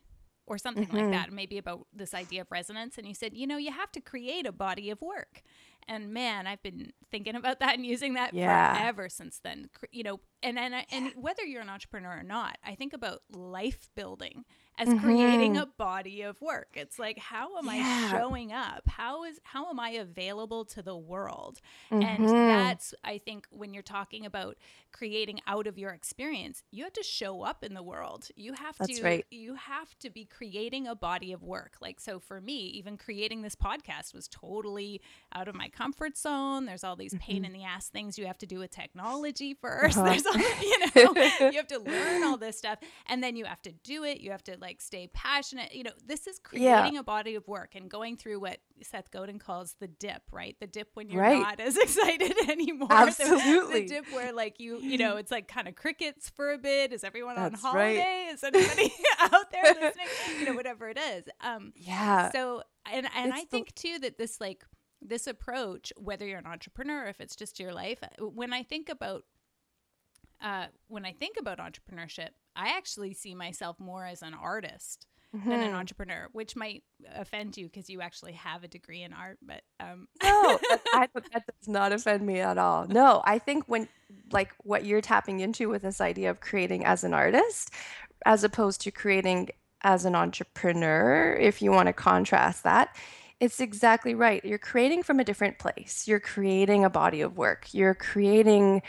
or 0.49 0.57
something 0.57 0.87
mm-hmm. 0.87 0.97
like 0.97 1.11
that, 1.11 1.31
maybe 1.31 1.57
about 1.57 1.87
this 1.93 2.13
idea 2.13 2.41
of 2.41 2.47
resonance. 2.51 2.97
And 2.97 3.07
you 3.07 3.13
said, 3.13 3.33
you 3.33 3.45
know, 3.45 3.57
you 3.57 3.71
have 3.71 3.91
to 3.93 4.01
create 4.01 4.45
a 4.47 4.51
body 4.51 4.89
of 4.89 5.01
work. 5.01 5.43
And 5.87 6.11
man, 6.11 6.47
I've 6.47 6.61
been 6.61 6.91
thinking 7.09 7.35
about 7.35 7.59
that 7.59 7.75
and 7.75 7.85
using 7.85 8.15
that 8.15 8.33
yeah. 8.33 8.73
forever 8.73 9.09
since 9.09 9.39
then. 9.43 9.69
You 9.91 10.03
know, 10.03 10.19
and 10.43 10.59
and 10.59 10.73
and 10.91 11.13
whether 11.15 11.43
you're 11.43 11.61
an 11.61 11.69
entrepreneur 11.69 12.19
or 12.19 12.23
not, 12.23 12.57
I 12.63 12.75
think 12.75 12.93
about 12.93 13.21
life 13.31 13.89
building 13.95 14.43
as 14.77 14.87
mm-hmm. 14.87 15.03
creating 15.03 15.57
a 15.57 15.65
body 15.65 16.21
of 16.21 16.41
work. 16.41 16.69
It's 16.75 16.97
like 16.97 17.19
how 17.19 17.57
am 17.57 17.65
yeah. 17.65 18.09
I 18.11 18.17
showing 18.17 18.53
up? 18.53 18.87
How 18.87 19.25
is 19.25 19.39
how 19.43 19.69
am 19.69 19.79
I 19.79 19.91
available 19.91 20.65
to 20.65 20.81
the 20.81 20.95
world? 20.95 21.59
Mm-hmm. 21.91 22.03
And 22.03 22.29
that's 22.29 22.93
I 23.03 23.17
think 23.17 23.47
when 23.49 23.73
you're 23.73 23.83
talking 23.83 24.25
about 24.25 24.57
creating 24.91 25.41
out 25.47 25.67
of 25.67 25.77
your 25.77 25.91
experience, 25.91 26.63
you 26.71 26.83
have 26.83 26.93
to 26.93 27.03
show 27.03 27.43
up 27.43 27.63
in 27.63 27.73
the 27.73 27.83
world. 27.83 28.27
You 28.35 28.53
have 28.53 28.77
that's 28.77 28.99
to 28.99 29.03
right. 29.03 29.25
you 29.29 29.55
have 29.55 29.97
to 29.99 30.09
be 30.09 30.25
creating 30.25 30.87
a 30.87 30.95
body 30.95 31.33
of 31.33 31.43
work. 31.43 31.75
Like 31.81 31.99
so 31.99 32.19
for 32.19 32.39
me, 32.39 32.67
even 32.67 32.97
creating 32.97 33.41
this 33.41 33.55
podcast 33.55 34.13
was 34.13 34.27
totally 34.27 35.01
out 35.33 35.47
of 35.47 35.55
my 35.55 35.69
comfort 35.69 36.17
zone. 36.17 36.65
There's 36.65 36.83
all 36.83 36.95
these 36.95 37.15
pain 37.19 37.37
mm-hmm. 37.37 37.45
in 37.45 37.53
the 37.53 37.63
ass 37.63 37.89
things 37.89 38.17
you 38.17 38.27
have 38.27 38.37
to 38.39 38.45
do 38.45 38.59
with 38.59 38.71
technology 38.71 39.55
1st 39.55 39.97
uh-huh. 39.97 40.03
There's 40.09 40.25
all, 40.25 40.37
you 40.37 40.79
know, 41.39 41.49
you 41.49 41.57
have 41.57 41.67
to 41.67 41.79
learn 41.79 42.23
all 42.23 42.37
this 42.37 42.57
stuff 42.57 42.79
and 43.07 43.23
then 43.23 43.35
you 43.35 43.45
have 43.45 43.61
to 43.63 43.71
do 43.71 44.03
it. 44.03 44.21
You 44.21 44.31
have 44.31 44.43
to 44.45 44.57
like 44.59 44.68
like 44.69 44.81
stay 44.81 45.09
passionate. 45.11 45.73
You 45.73 45.83
know, 45.83 45.91
this 46.05 46.27
is 46.27 46.37
creating 46.37 46.93
yeah. 46.93 46.99
a 46.99 47.03
body 47.03 47.33
of 47.33 47.47
work 47.47 47.73
and 47.73 47.89
going 47.89 48.17
through 48.17 48.39
what 48.39 48.59
Seth 48.83 49.09
Godin 49.09 49.39
calls 49.39 49.75
the 49.79 49.87
dip, 49.87 50.21
right? 50.31 50.55
The 50.59 50.67
dip 50.67 50.89
when 50.93 51.09
you're 51.09 51.23
right. 51.23 51.41
not 51.41 51.59
as 51.59 51.75
excited 51.85 52.33
anymore. 52.47 52.87
Absolutely. 52.91 53.81
The, 53.81 53.87
the, 53.87 53.87
dip 53.87 54.13
where 54.13 54.31
like 54.31 54.59
you, 54.59 54.77
you 54.77 54.99
know, 54.99 55.17
it's 55.17 55.31
like 55.31 55.47
kind 55.47 55.67
of 55.67 55.75
crickets 55.75 56.29
for 56.29 56.51
a 56.51 56.57
bit. 56.59 56.93
Is 56.93 57.03
everyone 57.03 57.35
That's 57.35 57.63
on 57.65 57.71
holiday? 57.71 57.97
Right. 57.97 58.33
Is 58.33 58.43
anybody 58.43 58.93
out 59.19 59.51
there 59.51 59.63
listening? 59.81 60.39
You 60.39 60.45
know, 60.45 60.53
whatever 60.53 60.87
it 60.87 60.99
is. 60.99 61.23
Um, 61.41 61.73
yeah. 61.75 62.31
So, 62.31 62.61
and 62.91 63.07
and 63.15 63.31
it's 63.31 63.41
I 63.41 63.45
think 63.45 63.69
the- 63.69 63.73
too 63.73 63.99
that 63.99 64.19
this 64.19 64.39
like 64.39 64.63
this 65.01 65.25
approach, 65.25 65.91
whether 65.97 66.27
you're 66.27 66.37
an 66.37 66.45
entrepreneur, 66.45 67.05
or 67.05 67.07
if 67.07 67.19
it's 67.19 67.35
just 67.35 67.59
your 67.59 67.73
life, 67.73 67.99
when 68.19 68.53
I 68.53 68.61
think 68.61 68.89
about 68.89 69.23
uh, 70.41 70.67
when 70.87 71.05
I 71.05 71.13
think 71.13 71.37
about 71.39 71.57
entrepreneurship, 71.57 72.29
I 72.55 72.69
actually 72.77 73.13
see 73.13 73.35
myself 73.35 73.79
more 73.79 74.05
as 74.05 74.21
an 74.21 74.33
artist 74.33 75.05
mm-hmm. 75.35 75.49
than 75.49 75.59
an 75.59 75.67
mm-hmm. 75.67 75.77
entrepreneur, 75.77 76.27
which 76.31 76.55
might 76.55 76.83
offend 77.15 77.57
you 77.57 77.65
because 77.65 77.89
you 77.89 78.01
actually 78.01 78.33
have 78.33 78.63
a 78.63 78.67
degree 78.67 79.03
in 79.03 79.13
art. 79.13 79.37
But 79.41 79.61
um. 79.79 80.07
no, 80.23 80.59
that, 80.93 81.09
that 81.13 81.43
does 81.45 81.67
not 81.67 81.91
offend 81.91 82.25
me 82.25 82.39
at 82.39 82.57
all. 82.57 82.87
No, 82.87 83.21
I 83.25 83.39
think 83.39 83.65
when 83.67 83.87
like 84.31 84.53
what 84.63 84.85
you're 84.85 85.01
tapping 85.01 85.39
into 85.39 85.69
with 85.69 85.81
this 85.81 86.01
idea 86.01 86.29
of 86.29 86.39
creating 86.39 86.85
as 86.85 87.03
an 87.03 87.13
artist, 87.13 87.71
as 88.25 88.43
opposed 88.43 88.81
to 88.81 88.91
creating 88.91 89.49
as 89.81 90.05
an 90.05 90.15
entrepreneur, 90.15 91.33
if 91.39 91.61
you 91.61 91.71
want 91.71 91.87
to 91.87 91.93
contrast 91.93 92.63
that, 92.63 92.95
it's 93.39 93.61
exactly 93.61 94.15
right. 94.15 94.43
You're 94.43 94.57
creating 94.57 95.03
from 95.03 95.19
a 95.19 95.23
different 95.23 95.59
place. 95.59 96.05
You're 96.07 96.19
creating 96.19 96.83
a 96.83 96.89
body 96.89 97.21
of 97.21 97.37
work. 97.37 97.73
You're 97.73 97.95
creating 97.95 98.81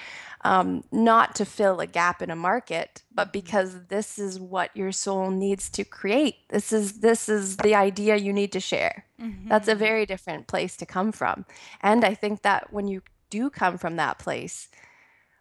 um, 0.43 0.85
not 0.91 1.35
to 1.37 1.45
fill 1.45 1.81
a 1.81 1.87
gap 1.87 2.23
in 2.23 2.31
a 2.31 2.37
market, 2.37 3.03
but 3.13 3.25
mm-hmm. 3.25 3.33
because 3.33 3.87
this 3.89 4.19
is 4.19 4.41
what 4.41 4.75
your 4.77 4.93
soul 4.93 5.31
needs 5.31 5.69
to 5.71 5.85
create. 5.85 6.49
This 6.49 6.73
is 6.73 7.01
this 7.01 7.29
is 7.29 7.57
the 7.59 7.75
idea 7.75 8.17
you 8.17 8.33
need 8.33 8.53
to 8.53 8.61
share. 8.61 9.05
Mm-hmm. 9.21 9.49
That's 9.49 9.69
a 9.69 9.73
mm-hmm. 9.73 9.81
very 9.81 10.07
different 10.07 10.47
place 10.47 10.77
to 10.79 10.87
come 10.87 11.13
from. 11.13 11.45
And 11.83 12.05
I 12.05 12.15
think 12.15 12.43
that 12.43 12.73
when 12.73 12.89
you 12.89 13.03
do 13.29 13.51
come 13.51 13.79
from 13.79 13.97
that 13.97 14.19
place, 14.19 14.69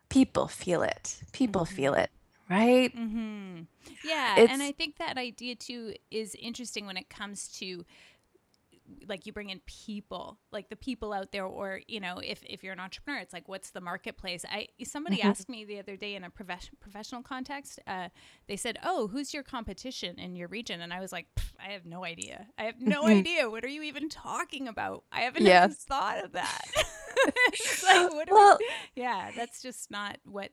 people 0.10 0.48
feel 0.48 0.84
it. 0.84 1.22
People 1.32 1.66
mm-hmm. 1.66 1.76
feel 1.76 1.94
it 1.94 2.12
right? 2.50 2.96
Mm-hmm. 2.96 3.62
Yeah, 4.04 4.40
it's, 4.40 4.52
and 4.52 4.62
I 4.62 4.72
think 4.72 4.98
that 4.98 5.18
idea 5.18 5.56
too 5.56 5.94
is 6.10 6.36
interesting 6.36 6.86
when 6.86 6.98
it 6.98 7.10
comes 7.10 7.48
to 7.60 7.86
like 9.08 9.26
you 9.26 9.34
bring 9.34 9.50
in 9.50 9.60
people 9.66 10.38
like 10.52 10.70
the 10.70 10.76
people 10.76 11.14
out 11.14 11.32
there 11.32 11.46
or 11.46 11.82
you 11.88 12.00
know 12.00 12.20
if, 12.20 12.42
if 12.44 12.64
you're 12.64 12.74
an 12.74 12.80
entrepreneur 12.80 13.20
it's 13.20 13.34
like 13.34 13.48
what's 13.48 13.72
the 13.72 13.82
marketplace 13.82 14.46
i 14.50 14.68
somebody 14.84 15.18
mm-hmm. 15.18 15.30
asked 15.30 15.50
me 15.50 15.66
the 15.66 15.80
other 15.80 15.96
day 15.96 16.16
in 16.16 16.24
a 16.24 16.30
prof- 16.30 16.70
professional 16.80 17.22
context 17.22 17.80
uh, 17.88 18.10
they 18.48 18.56
said 18.56 18.78
oh 18.84 19.08
who's 19.08 19.34
your 19.34 19.44
competition 19.44 20.18
in 20.20 20.36
your 20.36 20.48
region 20.48 20.82
and 20.82 20.94
i 20.94 21.00
was 21.00 21.12
like 21.12 21.28
i 21.60 21.72
have 21.72 21.86
no 21.86 22.04
idea 22.04 22.48
i 22.58 22.64
have 22.64 22.80
no 22.80 23.04
mm-hmm. 23.04 23.20
idea 23.20 23.50
what 23.50 23.64
are 23.64 23.70
you 23.70 23.84
even 23.84 24.10
talking 24.10 24.68
about 24.68 25.04
i 25.12 25.22
haven't 25.22 25.44
yes. 25.44 25.66
even 25.66 25.76
thought 25.76 26.24
of 26.24 26.32
that 26.34 26.66
like, 27.84 28.28
well, 28.32 28.58
we, 28.60 28.70
yeah 28.96 29.32
that's 29.36 29.62
just 29.62 29.92
not 29.92 30.18
what 30.26 30.52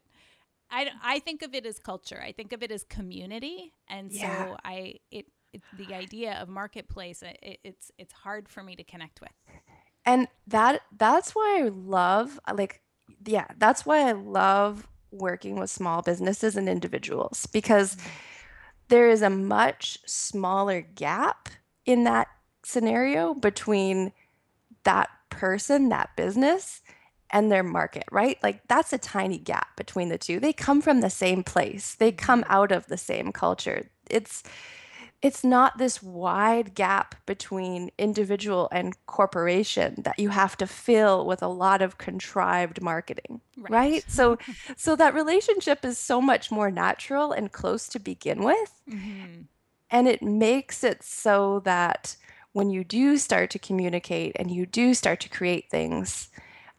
I, 0.71 0.91
I 1.03 1.19
think 1.21 1.43
of 1.43 1.55
it 1.55 1.65
as 1.65 1.79
culture. 1.79 2.21
I 2.21 2.33
think 2.33 2.53
of 2.53 2.63
it 2.63 2.73
as 2.73 2.83
community, 2.83 3.73
and 3.89 4.11
yeah. 4.11 4.47
so 4.47 4.57
I 4.65 4.97
it 5.11 5.27
the 5.79 5.95
idea 5.95 6.35
of 6.41 6.49
marketplace 6.49 7.23
it, 7.23 7.59
it's 7.65 7.91
it's 7.99 8.13
hard 8.13 8.49
for 8.49 8.63
me 8.63 8.77
to 8.77 8.85
connect 8.85 9.21
with 9.21 9.31
and 10.05 10.29
that 10.47 10.83
that's 10.97 11.35
why 11.35 11.61
i 11.63 11.69
love 11.69 12.39
like 12.55 12.81
yeah 13.25 13.47
that's 13.59 13.85
why 13.87 14.09
i 14.09 14.13
love 14.13 14.87
working 15.11 15.59
with 15.59 15.71
small 15.71 16.03
businesses 16.03 16.57
and 16.57 16.69
individuals 16.69 17.47
because 17.47 17.97
mm-hmm. 17.97 18.09
there 18.89 19.09
is 19.09 19.23
a 19.23 19.31
much 19.31 19.99
smaller 20.07 20.81
gap 20.81 21.49
in 21.85 22.05
that 22.05 22.29
scenario 22.65 23.35
between 23.35 24.13
that 24.85 25.09
person 25.31 25.89
that 25.89 26.15
business 26.17 26.83
and 27.31 27.51
their 27.51 27.63
market, 27.63 28.05
right? 28.11 28.39
Like 28.43 28.67
that's 28.69 28.93
a 28.93 28.99
tiny 28.99 29.39
gap 29.39 29.77
between 29.77 30.09
the 30.09 30.19
two. 30.19 30.41
They 30.41 30.53
come 30.53 30.81
from 30.81 31.01
the 31.01 31.11
same 31.11 31.43
place. 31.43 31.95
They 31.95 32.13
come 32.13 32.43
mm-hmm. 32.43 32.53
out 32.53 32.73
of 32.73 32.87
the 32.87 32.97
same 32.97 33.33
culture. 33.33 33.89
It's 34.09 34.43
it's 35.27 35.43
not 35.43 35.77
this 35.77 36.01
wide 36.01 36.73
gap 36.77 37.17
between 37.27 37.91
individual 37.99 38.69
and 38.71 38.95
corporation 39.07 40.01
that 40.05 40.21
you 40.21 40.29
have 40.29 40.57
to 40.57 40.69
fill 40.69 41.27
with 41.27 41.43
a 41.43 41.49
lot 41.49 41.83
of 41.83 41.99
contrived 41.99 42.81
marketing 42.81 43.41
right, 43.57 43.71
right? 43.73 44.05
so 44.07 44.39
so 44.77 44.95
that 44.95 45.15
relationship 45.15 45.85
is 45.85 45.99
so 45.99 46.21
much 46.21 46.53
more 46.53 46.71
natural 46.71 47.33
and 47.33 47.51
close 47.51 47.89
to 47.89 47.99
begin 47.99 48.45
with 48.45 48.81
mm-hmm. 48.89 49.43
and 49.91 50.07
it 50.07 50.23
makes 50.23 50.85
it 50.85 51.03
so 51.03 51.61
that 51.65 52.15
when 52.53 52.71
you 52.71 52.85
do 52.85 53.19
start 53.19 53.51
to 53.51 53.59
communicate 53.59 54.31
and 54.37 54.53
you 54.53 54.65
do 54.65 54.95
start 54.95 55.19
to 55.19 55.29
create 55.29 55.69
things 55.69 56.29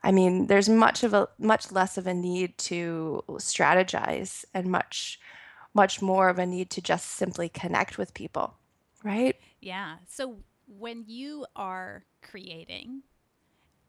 i 0.04 0.10
mean 0.10 0.48
there's 0.48 0.70
much 0.70 1.04
of 1.04 1.14
a 1.14 1.28
much 1.38 1.70
less 1.70 1.98
of 1.98 2.08
a 2.08 2.14
need 2.14 2.58
to 2.58 3.22
strategize 3.32 4.46
and 4.54 4.68
much 4.68 5.20
much 5.78 6.02
more 6.02 6.28
of 6.28 6.40
a 6.40 6.46
need 6.46 6.72
to 6.72 6.82
just 6.82 7.12
simply 7.12 7.48
connect 7.48 8.00
with 8.00 8.16
people, 8.16 8.56
right? 9.04 9.36
Yeah. 9.62 9.98
So 10.08 10.40
when 10.66 11.04
you 11.06 11.46
are 11.56 12.04
creating 12.24 13.04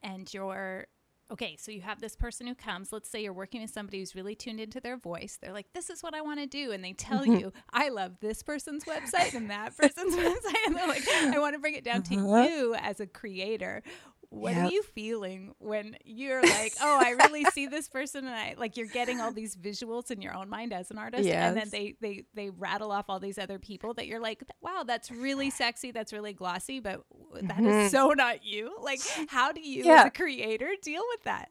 and 0.03 0.33
you're 0.33 0.87
okay, 1.31 1.57
so 1.59 1.73
you 1.73 1.81
have 1.81 2.01
this 2.01 2.15
person 2.15 2.47
who 2.47 2.55
comes, 2.55 2.93
let's 2.93 3.11
say 3.11 3.23
you're 3.23 3.33
working 3.33 3.63
with 3.63 3.71
somebody 3.71 4.01
who's 4.01 4.15
really 4.15 4.35
tuned 4.35 4.61
into 4.61 4.81
their 4.81 4.99
voice. 4.99 5.39
They're 5.41 5.53
like, 5.53 5.73
this 5.75 5.89
is 5.89 6.03
what 6.03 6.15
I 6.15 6.21
want 6.21 6.41
to 6.41 6.47
do. 6.47 6.73
And 6.73 6.85
they 6.85 6.93
tell 6.93 7.21
mm-hmm. 7.21 7.37
you, 7.37 7.53
I 7.73 7.89
love 7.89 8.13
this 8.21 8.43
person's 8.43 8.85
website 8.85 9.35
and 9.35 9.49
that 9.51 9.77
person's 9.77 10.15
website. 10.17 10.67
And 10.67 10.77
they're 10.77 10.87
like, 10.87 11.09
I 11.09 11.39
want 11.39 11.55
to 11.55 11.59
bring 11.59 11.75
it 11.75 11.85
down 11.85 12.03
uh-huh. 12.03 12.45
to 12.45 12.51
you 12.51 12.75
as 12.75 13.01
a 13.01 13.07
creator 13.07 13.83
what 14.31 14.55
yep. 14.55 14.67
are 14.67 14.71
you 14.71 14.83
feeling 14.83 15.55
when 15.59 15.97
you're 16.05 16.43
like 16.43 16.75
oh 16.83 17.01
i 17.03 17.11
really 17.11 17.45
see 17.47 17.67
this 17.67 17.89
person 17.89 18.27
and 18.27 18.35
i 18.35 18.55
like 18.59 18.77
you're 18.77 18.87
getting 18.87 19.21
all 19.21 19.33
these 19.33 19.57
visuals 19.57 20.11
in 20.11 20.21
your 20.21 20.35
own 20.35 20.49
mind 20.51 20.73
as 20.73 20.91
an 20.91 20.99
artist 20.99 21.25
yes. 21.25 21.49
and 21.49 21.57
then 21.57 21.69
they 21.71 21.95
they 22.01 22.25
they 22.35 22.51
rattle 22.51 22.93
off 22.93 23.07
all 23.09 23.19
these 23.19 23.39
other 23.39 23.59
people 23.59 23.95
that 23.95 24.07
you're 24.07 24.21
like 24.21 24.43
wow 24.61 24.85
that's 24.87 25.11
really 25.11 25.49
sexy 25.49 25.91
that's 25.91 26.13
really 26.13 26.35
glossy 26.35 26.79
but 26.79 27.03
that 27.41 27.57
mm-hmm. 27.57 27.67
is 27.67 27.91
so 27.93 28.11
not 28.11 28.45
you 28.45 28.77
like 28.83 29.01
how 29.29 29.51
do 29.51 29.63
you 29.63 29.85
yeah. 29.85 30.01
as 30.01 30.07
a 30.07 30.11
creator 30.11 30.71
deal 30.83 31.03
with 31.15 31.25
that 31.25 31.51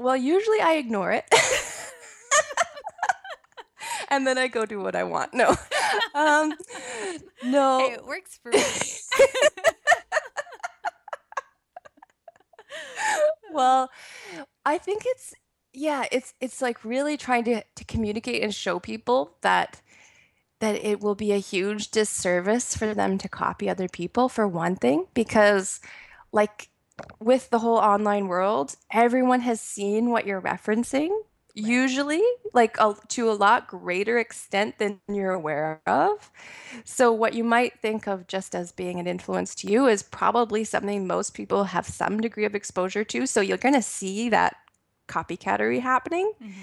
well 0.00 0.16
usually 0.16 0.60
i 0.60 0.74
ignore 0.74 1.12
it 1.12 1.24
and 4.08 4.26
then 4.26 4.36
i 4.36 4.48
go 4.48 4.66
do 4.66 4.80
what 4.80 4.96
i 4.96 5.04
want 5.04 5.32
no 5.32 5.54
um 6.14 6.52
no 7.44 7.78
hey, 7.78 7.94
it 7.94 8.04
works 8.04 8.38
for 8.42 8.50
me 8.50 8.58
well, 13.52 13.90
I 14.64 14.78
think 14.78 15.02
it's 15.06 15.34
yeah, 15.72 16.04
it's 16.10 16.34
it's 16.40 16.60
like 16.60 16.84
really 16.84 17.16
trying 17.16 17.44
to 17.44 17.62
to 17.62 17.84
communicate 17.84 18.42
and 18.42 18.54
show 18.54 18.78
people 18.80 19.36
that 19.42 19.80
that 20.60 20.76
it 20.84 21.00
will 21.00 21.14
be 21.14 21.32
a 21.32 21.38
huge 21.38 21.90
disservice 21.90 22.76
for 22.76 22.94
them 22.94 23.18
to 23.18 23.28
copy 23.28 23.68
other 23.68 23.88
people 23.88 24.28
for 24.28 24.46
one 24.46 24.76
thing 24.76 25.06
because 25.14 25.80
like 26.32 26.68
with 27.18 27.48
the 27.50 27.58
whole 27.60 27.78
online 27.78 28.28
world, 28.28 28.76
everyone 28.90 29.40
has 29.40 29.60
seen 29.60 30.10
what 30.10 30.26
you're 30.26 30.40
referencing 30.40 31.10
usually 31.54 32.22
like 32.52 32.76
a, 32.78 32.94
to 33.08 33.30
a 33.30 33.32
lot 33.32 33.68
greater 33.68 34.18
extent 34.18 34.78
than 34.78 35.00
you're 35.08 35.32
aware 35.32 35.80
of. 35.86 36.30
So 36.84 37.12
what 37.12 37.34
you 37.34 37.44
might 37.44 37.80
think 37.80 38.06
of 38.06 38.26
just 38.26 38.54
as 38.54 38.72
being 38.72 39.00
an 39.00 39.06
influence 39.06 39.54
to 39.56 39.70
you 39.70 39.86
is 39.86 40.02
probably 40.02 40.64
something 40.64 41.06
most 41.06 41.34
people 41.34 41.64
have 41.64 41.86
some 41.86 42.20
degree 42.20 42.44
of 42.44 42.54
exposure 42.54 43.04
to. 43.04 43.26
So 43.26 43.40
you're 43.40 43.56
going 43.56 43.74
to 43.74 43.82
see 43.82 44.28
that 44.30 44.56
copycattery 45.08 45.80
happening. 45.80 46.32
Mm-hmm. 46.42 46.54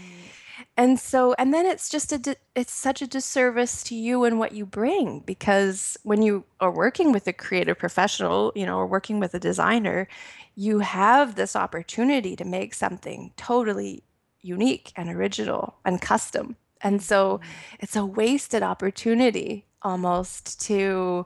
And 0.75 0.99
so, 0.99 1.35
and 1.37 1.53
then 1.53 1.65
it's 1.65 1.89
just 1.89 2.11
a, 2.11 2.17
di- 2.17 2.35
it's 2.55 2.73
such 2.73 3.01
a 3.01 3.07
disservice 3.07 3.83
to 3.83 3.95
you 3.95 4.23
and 4.23 4.39
what 4.39 4.53
you 4.53 4.65
bring 4.65 5.19
because 5.19 5.97
when 6.03 6.21
you 6.21 6.45
are 6.59 6.71
working 6.71 7.11
with 7.11 7.27
a 7.27 7.33
creative 7.33 7.77
professional, 7.77 8.51
you 8.55 8.65
know, 8.65 8.77
or 8.77 8.87
working 8.87 9.19
with 9.19 9.33
a 9.33 9.39
designer, 9.39 10.07
you 10.55 10.79
have 10.79 11.35
this 11.35 11.55
opportunity 11.55 12.35
to 12.35 12.45
make 12.45 12.73
something 12.73 13.31
totally 13.37 14.03
unique 14.47 14.91
and 14.95 15.09
original 15.09 15.75
and 15.85 16.01
custom. 16.01 16.55
And 16.81 17.01
so 17.01 17.39
it's 17.79 17.95
a 17.95 18.05
wasted 18.05 18.63
opportunity 18.63 19.65
almost 19.81 20.61
to 20.67 21.25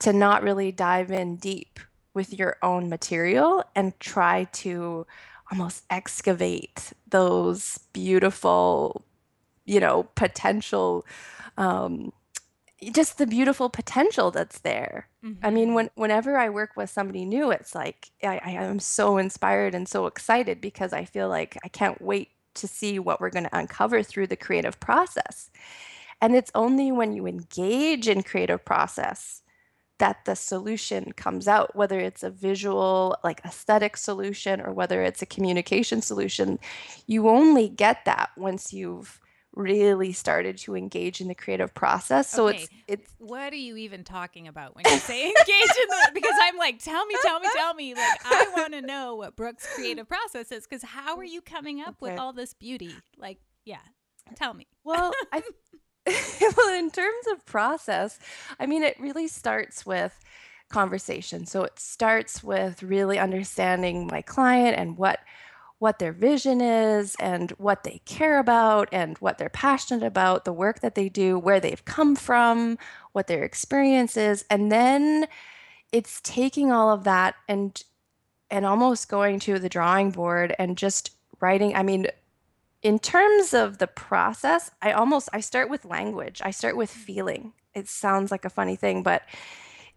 to 0.00 0.12
not 0.12 0.42
really 0.42 0.72
dive 0.72 1.10
in 1.10 1.36
deep 1.36 1.78
with 2.14 2.32
your 2.32 2.56
own 2.62 2.88
material 2.88 3.64
and 3.74 3.98
try 4.00 4.44
to 4.52 5.06
almost 5.50 5.84
excavate 5.88 6.92
those 7.08 7.78
beautiful, 7.92 9.04
you 9.64 9.80
know, 9.80 10.02
potential, 10.14 11.04
um, 11.56 12.12
just 12.92 13.18
the 13.18 13.26
beautiful 13.26 13.68
potential 13.70 14.30
that's 14.30 14.60
there. 14.60 15.08
I 15.42 15.50
mean, 15.50 15.68
Mm-hmm. 15.68 15.74
when 15.74 15.90
whenever 15.94 16.36
I 16.36 16.50
work 16.50 16.72
with 16.76 16.90
somebody 16.90 17.24
new, 17.24 17.50
it's 17.50 17.74
like 17.74 18.10
I, 18.22 18.40
I 18.44 18.50
am 18.50 18.78
so 18.78 19.16
inspired 19.16 19.74
and 19.74 19.88
so 19.88 20.06
excited 20.06 20.60
because 20.60 20.92
I 20.92 21.04
feel 21.06 21.28
like 21.30 21.56
I 21.64 21.68
can't 21.68 22.00
wait 22.02 22.28
to 22.54 22.68
see 22.68 22.98
what 22.98 23.20
we're 23.20 23.30
going 23.30 23.44
to 23.44 23.58
uncover 23.58 24.02
through 24.02 24.28
the 24.28 24.36
creative 24.36 24.78
process. 24.80 25.50
And 26.20 26.34
it's 26.34 26.50
only 26.54 26.92
when 26.92 27.12
you 27.12 27.26
engage 27.26 28.08
in 28.08 28.22
creative 28.22 28.64
process 28.64 29.42
that 29.98 30.24
the 30.24 30.34
solution 30.34 31.12
comes 31.12 31.46
out, 31.46 31.76
whether 31.76 32.00
it's 32.00 32.22
a 32.22 32.30
visual, 32.30 33.16
like 33.22 33.40
aesthetic 33.44 33.96
solution, 33.96 34.60
or 34.60 34.72
whether 34.72 35.02
it's 35.02 35.22
a 35.22 35.26
communication 35.26 36.02
solution. 36.02 36.58
You 37.06 37.28
only 37.28 37.68
get 37.68 38.04
that 38.04 38.30
once 38.36 38.72
you've 38.72 39.20
really 39.56 40.12
started 40.12 40.58
to 40.58 40.74
engage 40.76 41.20
in 41.20 41.28
the 41.28 41.34
creative 41.34 41.74
process. 41.74 42.30
So 42.30 42.48
Okay. 42.48 42.58
it's 42.62 42.68
it's 42.86 43.14
What 43.18 43.52
are 43.52 43.56
you 43.56 43.76
even 43.76 44.04
talking 44.04 44.48
about 44.48 44.74
when 44.76 44.84
you 44.86 44.98
say 44.98 45.26
engage 45.26 45.38
in 45.82 45.88
the 45.88 46.10
because 46.14 46.34
I'm 46.40 46.56
like, 46.56 46.78
tell 46.82 47.06
me, 47.06 47.14
tell 47.22 47.40
me, 47.40 47.48
tell 47.54 47.74
me. 47.74 47.94
Like 47.94 48.20
I 48.24 48.50
want 48.56 48.72
to 48.72 48.82
know 48.82 49.14
what 49.16 49.36
Brooke's 49.36 49.66
creative 49.74 50.08
process 50.08 50.50
is 50.52 50.66
because 50.66 50.82
how 50.82 51.16
are 51.16 51.24
you 51.24 51.40
coming 51.40 51.80
up 51.80 51.96
with 52.00 52.18
all 52.18 52.32
this 52.32 52.54
beauty? 52.54 52.92
Like, 53.16 53.38
yeah. 53.64 53.78
Tell 54.36 54.54
me. 54.54 54.66
well, 54.84 55.12
I 55.32 55.42
well, 56.56 56.78
in 56.78 56.90
terms 56.90 57.26
of 57.32 57.44
process, 57.46 58.18
I 58.60 58.66
mean, 58.66 58.82
it 58.82 58.98
really 59.00 59.28
starts 59.28 59.86
with 59.86 60.18
conversation. 60.68 61.46
So 61.46 61.62
it 61.62 61.78
starts 61.78 62.42
with 62.42 62.82
really 62.82 63.18
understanding 63.18 64.08
my 64.10 64.20
client 64.22 64.76
and 64.76 64.98
what 64.98 65.20
what 65.78 65.98
their 65.98 66.12
vision 66.12 66.60
is 66.60 67.16
and 67.20 67.50
what 67.52 67.84
they 67.84 68.00
care 68.04 68.38
about 68.38 68.88
and 68.92 69.18
what 69.18 69.38
they're 69.38 69.48
passionate 69.48 70.06
about, 70.06 70.44
the 70.44 70.52
work 70.52 70.80
that 70.80 70.94
they 70.94 71.08
do, 71.08 71.38
where 71.38 71.60
they've 71.60 71.84
come 71.84 72.16
from, 72.16 72.78
what 73.12 73.26
their 73.26 73.42
experience 73.42 74.16
is, 74.16 74.44
and 74.50 74.70
then 74.70 75.26
it's 75.92 76.20
taking 76.22 76.72
all 76.72 76.90
of 76.90 77.04
that 77.04 77.34
and 77.48 77.84
and 78.50 78.64
almost 78.66 79.08
going 79.08 79.40
to 79.40 79.58
the 79.58 79.68
drawing 79.68 80.10
board 80.10 80.54
and 80.58 80.76
just 80.76 81.10
writing. 81.40 81.74
I 81.74 81.82
mean, 81.82 82.06
in 82.82 82.98
terms 82.98 83.54
of 83.54 83.78
the 83.78 83.86
process, 83.86 84.70
I 84.82 84.92
almost 84.92 85.28
I 85.32 85.40
start 85.40 85.70
with 85.70 85.84
language. 85.84 86.40
I 86.44 86.50
start 86.50 86.76
with 86.76 86.90
mm. 86.90 86.96
feeling. 86.96 87.52
It 87.74 87.88
sounds 87.88 88.30
like 88.30 88.44
a 88.44 88.50
funny 88.50 88.76
thing, 88.76 89.02
but 89.02 89.22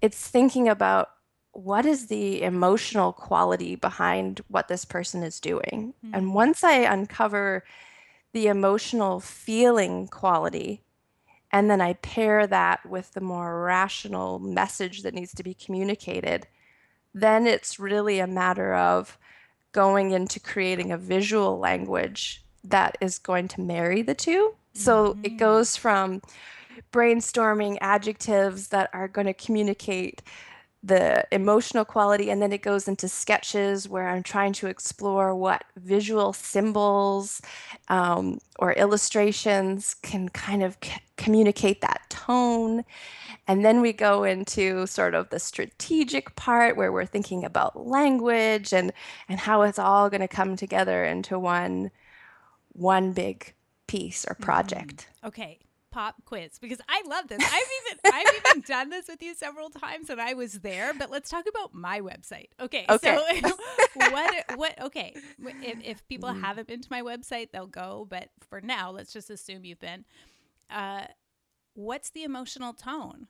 it's 0.01 0.27
thinking 0.27 0.67
about 0.67 1.10
what 1.58 1.88
is 1.88 2.06
the 2.06 2.44
emotional 2.44 3.12
quality 3.12 3.76
behind 3.76 4.42
what 4.48 4.68
this 4.68 4.86
person 4.86 5.24
is 5.24 5.40
doing. 5.40 5.96
And 6.14 6.28
Mhm. 6.28 6.34
once 6.34 6.64
I 6.64 6.74
uncover 6.74 7.64
the 8.32 8.46
emotional 8.46 9.20
feeling 9.20 10.08
quality, 10.08 10.84
and 11.52 11.68
then 11.68 11.82
I 11.82 11.94
pair 11.94 12.46
that 12.46 12.86
with 12.86 13.14
the 13.14 13.22
more 13.22 13.64
rational 13.64 14.38
message 14.38 15.02
that 15.02 15.16
needs 15.16 15.34
to 15.34 15.42
be 15.42 15.56
communicated, 15.56 16.48
then 17.12 17.48
it's 17.48 17.80
really 17.80 18.20
a 18.20 18.28
matter 18.28 18.76
of 18.76 19.18
going 19.72 20.12
into 20.12 20.40
creating 20.40 20.92
a 20.92 20.98
visual 20.98 21.58
language 21.58 22.44
that 22.66 23.00
is 23.02 23.18
going 23.18 23.48
to 23.48 23.62
marry 23.62 24.04
the 24.04 24.14
two. 24.14 24.54
So 24.74 25.18
it 25.24 25.32
Mhm. 25.32 25.38
goes 25.38 25.76
from 25.76 26.22
brainstorming 26.92 27.80
adjectives 27.82 28.68
that 28.68 28.92
are 28.94 29.08
going 29.08 29.26
to 29.26 29.34
communicate 29.34 30.22
the 30.88 31.25
emotional 31.32 31.86
quality, 31.86 32.29
and 32.29 32.41
then 32.41 32.53
it 32.53 32.62
goes 32.62 32.88
into 32.88 33.08
sketches 33.08 33.89
where 33.89 34.08
I'm 34.08 34.24
trying 34.24 34.53
to 34.53 34.67
explore 34.67 35.36
what 35.36 35.65
visual 35.75 36.34
symbols 36.34 37.41
um, 37.89 38.39
or 38.57 38.74
illustrations 38.74 39.94
can 39.94 40.29
kind 40.29 40.64
of 40.64 40.77
c- 40.81 41.01
communicate 41.18 41.81
that 41.81 42.01
tone. 42.09 42.85
And 43.48 43.64
then 43.66 43.81
we 43.81 43.94
go 43.94 44.24
into 44.24 44.88
sort 44.88 45.14
of 45.14 45.29
the 45.29 45.40
strategic 45.40 46.35
part 46.35 46.77
where 46.77 46.92
we're 46.92 47.05
thinking 47.05 47.44
about 47.44 47.88
language 47.88 48.74
and 48.74 48.92
and 49.29 49.40
how 49.40 49.62
it's 49.64 49.79
all 49.79 50.09
going 50.09 50.22
to 50.22 50.27
come 50.27 50.55
together 50.55 51.03
into 51.03 51.38
one 51.38 51.92
one 52.74 53.12
big 53.12 53.53
piece 53.88 54.25
or 54.29 54.35
project. 54.35 55.09
Okay. 55.24 55.59
Pop 55.98 56.24
quiz 56.25 56.60
because 56.60 56.77
I 56.88 57.01
love 57.07 57.27
this. 57.27 57.40
I've 57.42 57.48
even 57.50 58.00
I've 58.14 58.36
even 58.36 58.62
done 58.68 58.92
this 58.92 59.07
with 59.07 59.24
you 59.24 59.33
several 59.33 59.72
times 59.72 60.12
and 60.12 60.22
I 60.22 60.36
was 60.36 60.53
there, 60.60 60.94
but 60.94 61.10
let's 61.10 61.27
talk 61.27 61.46
about 61.50 61.74
my 61.74 62.01
website. 62.01 62.50
Okay. 62.60 62.86
Okay. 62.88 63.42
So 63.42 63.50
what 63.96 64.46
what 64.57 64.79
okay. 64.83 65.16
If 65.40 65.83
if 65.83 66.07
people 66.07 66.31
haven't 66.31 66.68
been 66.68 66.81
to 66.81 66.88
my 66.92 67.01
website, 67.01 67.50
they'll 67.51 67.66
go, 67.66 68.05
but 68.07 68.29
for 68.48 68.62
now, 68.62 68.92
let's 68.92 69.12
just 69.12 69.31
assume 69.31 69.66
you've 69.66 69.79
been. 69.79 70.05
Uh 70.70 71.05
what's 71.74 72.12
the 72.12 72.24
emotional 72.24 72.74
tone? 72.74 73.25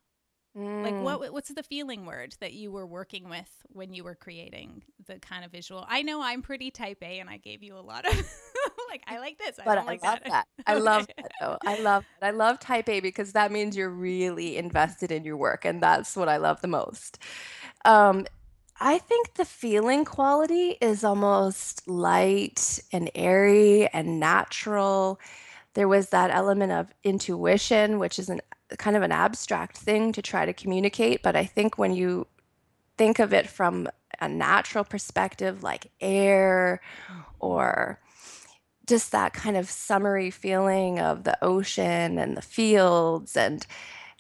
Like 0.84 1.00
Mm. 1.00 1.02
what 1.02 1.34
what's 1.34 1.50
the 1.50 1.64
feeling 1.64 2.06
word 2.06 2.36
that 2.40 2.54
you 2.54 2.72
were 2.72 2.86
working 2.86 3.30
with 3.30 3.50
when 3.70 3.94
you 3.94 4.04
were 4.04 4.16
creating 4.16 4.84
the 5.08 5.20
kind 5.20 5.44
of 5.44 5.52
visual? 5.52 5.86
I 5.88 6.04
know 6.04 6.22
I'm 6.22 6.42
pretty 6.42 6.72
type 6.72 7.00
A 7.02 7.20
and 7.20 7.30
I 7.30 7.38
gave 7.38 7.64
you 7.64 7.78
a 7.78 7.82
lot 7.82 8.06
of 8.06 8.14
like 8.90 9.04
I 9.08 9.20
like 9.20 9.38
this. 9.40 9.60
I 9.60 9.66
But 9.66 9.78
I 9.78 9.84
like 9.86 10.02
love 10.04 10.20
that. 10.24 10.24
that. 10.28 10.46
I 10.66 10.76
love 10.76 11.08
that 11.22 11.32
though. 11.40 11.58
I 11.66 11.76
love 11.76 12.06
I 12.22 12.32
love 12.32 12.60
type 12.60 12.90
A 12.90 13.00
because 13.00 13.34
that 13.34 13.52
means 13.52 13.76
you're 13.76 13.90
really 13.90 14.58
invested 14.58 15.12
in 15.12 15.24
your 15.24 15.38
work, 15.38 15.66
and 15.66 15.82
that's 15.82 16.16
what 16.16 16.30
I 16.30 16.38
love 16.38 16.62
the 16.62 16.68
most. 16.68 17.18
Um, 17.86 18.26
I 18.80 18.98
think 19.00 19.36
the 19.36 19.46
feeling 19.46 20.06
quality 20.06 20.78
is 20.82 21.04
almost 21.04 21.88
light 21.88 22.80
and 22.92 23.10
airy 23.16 23.88
and 23.90 24.20
natural. 24.20 25.20
There 25.74 25.88
was 25.88 26.10
that 26.10 26.32
element 26.32 26.72
of 26.74 26.94
intuition, 27.04 28.00
which 28.00 28.20
is 28.20 28.30
an 28.30 28.42
kind 28.76 28.96
of 28.98 29.04
an 29.04 29.12
abstract 29.12 29.78
thing 29.78 30.12
to 30.14 30.22
try 30.22 30.46
to 30.46 30.54
communicate, 30.54 31.24
but 31.24 31.36
I 31.36 31.46
think 31.46 31.78
when 31.78 31.94
you 31.94 32.28
think 32.98 33.20
of 33.20 33.34
it 33.34 33.48
from 33.48 33.88
a 34.20 34.28
natural 34.28 34.84
perspective, 34.84 35.64
like 35.64 35.92
air 36.02 36.82
or 37.40 38.00
just 38.88 39.12
that 39.12 39.34
kind 39.34 39.58
of 39.58 39.70
summery 39.70 40.32
feeling 40.32 41.00
of 41.00 41.24
the 41.24 41.38
ocean 41.44 42.18
and 42.18 42.36
the 42.36 42.42
fields 42.42 43.38
and 43.38 43.66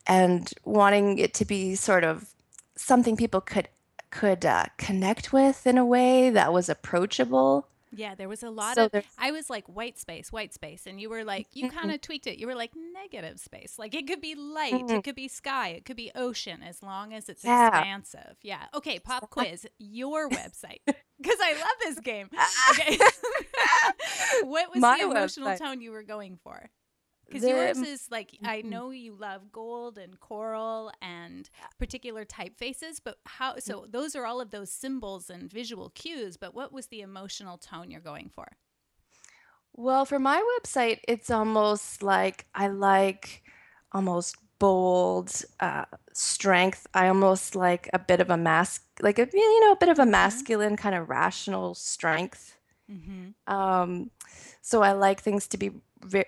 and 0.05 0.53
wanting 0.63 1.17
it 1.17 1.33
to 1.33 1.45
be 1.45 1.75
sort 1.75 2.03
of 2.03 2.33
something 2.75 3.17
people 3.17 3.41
could 3.41 3.67
could 4.09 4.45
uh, 4.45 4.65
connect 4.77 5.33
with 5.33 5.67
in 5.67 5.77
a 5.77 5.85
way 5.85 6.29
that 6.29 6.53
was 6.53 6.69
approachable. 6.69 7.67
Yeah, 7.91 8.15
there 8.15 8.27
was 8.27 8.43
a 8.43 8.49
lot 8.49 8.75
So 8.75 8.89
of 8.91 9.05
I 9.17 9.31
was 9.31 9.49
like 9.49 9.65
white 9.67 9.97
space, 9.97 10.31
white 10.31 10.53
space, 10.53 10.85
and 10.85 10.99
you 10.99 11.09
were 11.09 11.23
like 11.23 11.47
you 11.53 11.69
kind 11.69 11.89
Mhm, 11.89 11.95
of 11.95 12.01
tweaked 12.01 12.27
it. 12.27 12.37
You 12.37 12.47
were 12.47 12.55
like 12.55 12.71
negative 12.93 13.39
space. 13.39 13.79
Like 13.79 13.95
it 13.95 14.07
could 14.07 14.21
be 14.21 14.35
light, 14.35 14.73
mhm. 14.73 14.97
it 14.97 15.03
could 15.03 15.15
be 15.15 15.27
sky, 15.27 15.69
it 15.69 15.85
could 15.85 15.95
be 15.97 16.11
ocean 16.15 16.61
as 16.63 16.83
long 16.83 17.13
as 17.13 17.29
it's 17.29 17.43
yeah. 17.43 17.67
expansive. 17.69 18.37
Yeah. 18.41 18.65
Okay, 18.73 18.99
pop 18.99 19.29
quiz, 19.29 19.65
your 19.77 20.29
website. 20.29 20.81
Cuz 21.23 21.37
I 21.41 21.53
love 21.53 21.77
this 21.81 21.99
game. 21.99 22.29
Okay. 22.71 22.97
what 24.43 24.69
was 24.71 24.79
My 24.81 24.97
the 24.99 25.05
emotional 25.09 25.47
website. 25.49 25.59
tone 25.59 25.81
you 25.81 25.91
were 25.91 26.03
going 26.03 26.37
for? 26.43 26.69
Because 27.29 27.47
yours 27.47 27.81
is 27.81 28.07
like 28.11 28.37
I 28.43 28.61
mhm. 28.61 28.69
know 28.69 28.91
you 28.91 29.13
love 29.13 29.51
gold 29.51 29.97
and 29.97 30.19
coral 30.19 30.91
and 31.01 31.49
particular 31.77 32.25
typefaces, 32.25 32.99
but 33.03 33.17
how? 33.25 33.57
So 33.59 33.85
those 33.89 34.15
are 34.15 34.25
all 34.25 34.39
of 34.41 34.51
those 34.51 34.71
symbols 34.71 35.29
and 35.29 35.51
visual 35.51 35.89
cues. 35.89 36.37
But 36.37 36.53
what 36.53 36.71
was 36.71 36.87
the 36.87 37.01
emotional 37.01 37.57
tone 37.57 37.91
you're 37.91 38.01
going 38.01 38.29
for? 38.29 38.47
Well, 39.73 40.05
for 40.05 40.19
my 40.19 40.41
website, 40.59 40.99
it's 41.07 41.29
almost 41.29 42.01
like 42.01 42.45
I 42.55 42.67
like 42.67 43.43
almost 43.91 44.35
bold 44.59 45.31
uh, 45.59 45.85
strength. 46.13 46.87
I 46.93 47.07
almost 47.07 47.55
like 47.55 47.89
a 47.93 47.99
bit 47.99 48.19
of 48.19 48.29
a 48.29 48.37
mask, 48.37 48.83
like 49.01 49.19
a 49.19 49.27
you 49.31 49.61
know 49.61 49.73
a 49.73 49.77
bit 49.77 49.89
of 49.89 49.99
a 49.99 50.05
Mm-hmm. 50.13 50.45
masculine 50.45 50.77
kind 50.77 50.95
of 50.95 51.09
rational 51.09 51.75
strength. 51.75 52.57
Mm-hmm. 52.91 53.29
Um, 53.47 54.11
so 54.61 54.83
I 54.83 54.93
like 54.93 55.21
things 55.21 55.47
to 55.49 55.57
be 55.57 55.71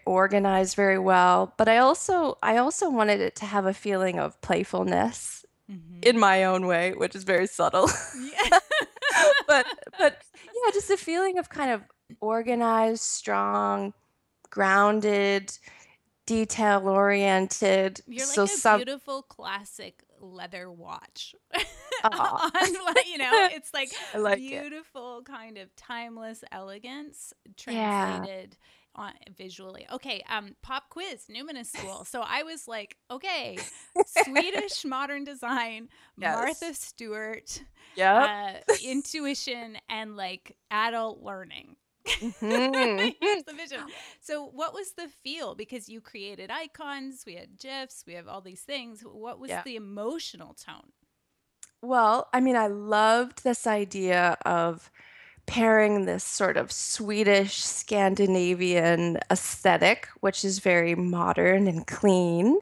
organized 0.05 0.75
very 0.75 0.99
well, 0.99 1.53
but 1.57 1.67
I 1.69 1.77
also 1.77 2.37
I 2.43 2.57
also 2.57 2.89
wanted 2.89 3.21
it 3.21 3.35
to 3.37 3.45
have 3.45 3.65
a 3.65 3.73
feeling 3.73 4.19
of 4.19 4.39
playfulness 4.41 5.45
Mm-hmm. 5.71 5.99
in 6.01 6.17
my 6.17 6.45
own 6.45 6.65
way, 6.65 6.93
which 6.93 7.13
is 7.15 7.23
very 7.23 7.45
subtle. 7.45 7.87
Yeah. 8.19 8.59
But 9.47 9.65
but 9.99 10.17
yeah, 10.45 10.71
just 10.73 10.89
a 10.89 10.97
feeling 10.97 11.37
of 11.37 11.49
kind 11.49 11.71
of 11.71 11.83
organized, 12.21 13.01
strong, 13.03 13.93
grounded, 14.49 15.57
detail 16.25 16.87
oriented. 16.87 18.01
You're 18.07 18.25
like 18.27 18.35
so 18.35 18.43
a 18.43 18.47
some 18.47 18.77
beautiful 18.77 19.23
classic 19.23 20.03
leather 20.21 20.71
watch. 20.71 21.35
On, 22.03 22.51
you 23.11 23.17
know, 23.17 23.31
it's 23.51 23.73
like 23.73 23.91
like 24.15 24.37
it. 24.39 24.61
beautiful 24.61 25.21
kind 25.23 25.57
of 25.57 25.75
timeless 25.75 26.43
elegance 26.51 27.33
Yeah. 27.67 28.25
On 28.99 29.13
visually. 29.37 29.87
Okay, 29.91 30.21
um 30.29 30.55
pop 30.61 30.89
quiz, 30.89 31.25
Numinous 31.29 31.67
School. 31.77 32.05
So 32.05 32.21
I 32.21 32.43
was 32.43 32.67
like, 32.67 32.97
okay, 33.09 33.57
Swedish 34.05 34.85
modern 34.85 35.23
design, 35.23 35.89
Yes. 36.17 36.35
Martha 36.35 36.73
Stewart, 36.73 37.63
Yep. 37.95 38.29
uh, 38.29 38.53
intuition 38.83 39.77
and 39.89 40.15
like 40.15 40.55
adult 40.71 41.21
learning. 41.23 41.75
Mhm. 42.21 43.15
Here's 43.21 43.43
the 43.43 43.53
vision. 43.53 43.79
So, 44.19 44.43
what 44.43 44.73
was 44.73 44.91
the 44.93 45.07
feel? 45.23 45.55
Because 45.55 45.87
you 45.87 46.01
created 46.01 46.49
icons, 46.51 47.23
we 47.25 47.35
had 47.35 47.57
GIFs, 47.57 48.03
we 48.05 48.13
have 48.13 48.27
all 48.27 48.41
these 48.41 48.61
things. 48.61 49.01
What 49.01 49.39
was 49.39 49.49
Yeah. 49.49 49.61
the 49.63 49.75
emotional 49.77 50.53
tone? 50.53 50.91
Well, 51.81 52.27
I 52.33 52.41
mean, 52.41 52.57
I 52.57 52.67
loved 52.67 53.43
this 53.43 53.65
idea 53.65 54.37
of 54.45 54.91
pairing 55.49 56.05
this 56.05 56.23
sort 56.23 56.57
of 56.57 56.71
Swedish 56.71 57.57
Scandinavian 57.57 59.17
aesthetic, 59.31 60.07
which 60.19 60.45
is 60.45 60.59
very 60.59 60.93
modern 60.93 61.67
and 61.67 61.87
clean, 61.87 62.59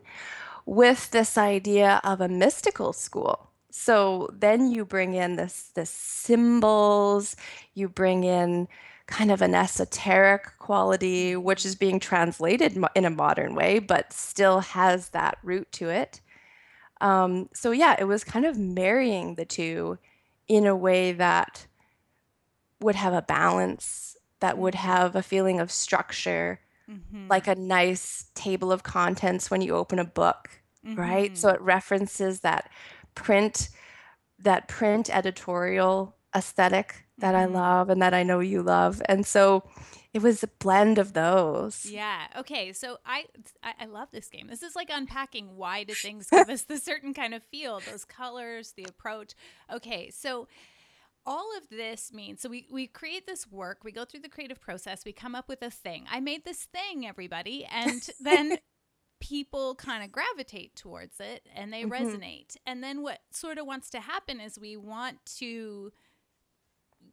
with 0.65 1.12
this 1.12 1.38
idea 1.38 2.00
of 2.06 2.21
a 2.21 2.30
mystical 2.30 2.93
school. 2.93 3.52
So 3.71 4.30
then 4.32 4.71
you 4.71 4.86
bring 4.86 5.15
in 5.15 5.36
this 5.36 5.69
this 5.76 5.89
symbols, 5.89 7.36
you 7.73 7.89
bring 7.89 8.23
in 8.23 8.69
kind 9.06 9.32
of 9.32 9.41
an 9.41 9.54
esoteric 9.54 10.58
quality, 10.58 11.36
which 11.36 11.65
is 11.65 11.76
being 11.76 12.00
translated 12.00 12.78
in 12.95 13.04
a 13.04 13.10
modern 13.10 13.54
way, 13.54 13.80
but 13.80 14.13
still 14.13 14.62
has 14.62 15.10
that 15.10 15.38
root 15.43 15.69
to 15.73 15.89
it. 15.89 16.21
Um, 17.02 17.50
so 17.54 17.71
yeah, 17.71 17.97
it 18.00 18.06
was 18.06 18.23
kind 18.23 18.45
of 18.45 18.58
marrying 18.58 19.36
the 19.36 19.45
two 19.45 19.97
in 20.47 20.65
a 20.65 20.76
way 20.76 21.12
that 21.12 21.66
would 22.80 22.96
have 22.96 23.13
a 23.13 23.22
balance, 23.22 24.16
that 24.40 24.58
would 24.58 24.76
have 24.76 25.16
a 25.16 25.24
feeling 25.24 25.60
of 25.60 25.72
structure, 25.72 26.60
Mm-hmm. 26.90 27.28
like 27.30 27.48
a 27.48 27.56
nice 27.56 28.32
table 28.34 28.72
of 28.72 28.84
contents 28.84 29.52
when 29.52 29.62
you 29.62 29.76
open 29.76 30.00
a 30.00 30.06
book, 30.06 30.50
right? 30.96 31.32
Mm-hmm. 31.32 31.36
So 31.36 31.50
it 31.50 31.60
references 31.60 32.40
that 32.42 32.72
print, 33.13 33.70
that 34.40 34.68
print 34.70 35.10
editorial 35.13 36.16
aesthetic 36.34 37.06
that 37.18 37.36
I 37.36 37.46
Mhm. 37.46 37.54
love 37.54 37.90
and 37.90 38.02
that 38.02 38.13
I 38.13 38.24
know 38.24 38.40
you 38.40 38.62
love. 38.62 39.02
And 39.10 39.26
so 39.26 39.63
it 40.13 40.22
was 40.22 40.44
a 40.44 40.48
blend 40.48 40.98
of 40.98 41.12
those. 41.13 41.86
Yeah. 41.92 42.28
Okay. 42.38 42.72
So 42.74 43.00
I, 43.06 43.26
I 43.63 43.74
I 43.82 43.86
love 43.86 44.10
this 44.12 44.30
game. 44.30 44.48
This 44.48 44.63
is 44.63 44.76
like 44.76 44.90
unpacking 44.90 45.56
why 45.58 45.84
do 45.84 45.94
things 45.94 46.30
give 46.30 46.50
us 46.50 46.62
the 46.63 46.78
certain 46.78 47.13
kind 47.13 47.34
of 47.34 47.44
feel, 47.44 47.82
those 47.82 48.06
colors, 48.06 48.74
the 48.78 48.86
approach. 48.86 49.34
Okay. 49.74 50.10
So 50.12 50.48
all 51.28 51.56
of 51.58 51.70
this 51.70 52.13
means 52.13 52.42
so 52.42 52.50
we 52.50 52.68
we 52.72 52.88
create 52.88 53.28
this 53.28 53.48
work, 53.48 53.84
we 53.84 53.94
go 53.94 54.06
through 54.06 54.22
the 54.22 54.30
creative 54.30 54.62
process, 54.62 55.06
we 55.06 55.13
come 55.13 55.36
up 55.36 55.50
with 55.50 55.62
a 55.63 55.72
thing. 55.72 56.06
I 56.10 56.22
made 56.22 56.46
this 56.46 56.66
thing, 56.66 57.08
everybody, 57.08 57.66
and 57.66 58.10
then 58.20 58.58
people 59.22 59.76
kind 59.76 60.04
of 60.04 60.12
gravitate 60.12 60.76
towards 60.76 61.20
it 61.20 61.48
and 61.54 61.74
they 61.74 61.84
Mhm. 61.84 62.22
resonate. 62.26 62.58
And 62.66 62.84
then 62.84 63.02
what 63.04 63.22
sort 63.32 63.58
of 63.58 63.68
wants 63.68 63.90
to 63.92 64.02
happen 64.02 64.40
is 64.42 64.60
we 64.60 64.78
want 64.78 65.20
to 65.38 65.92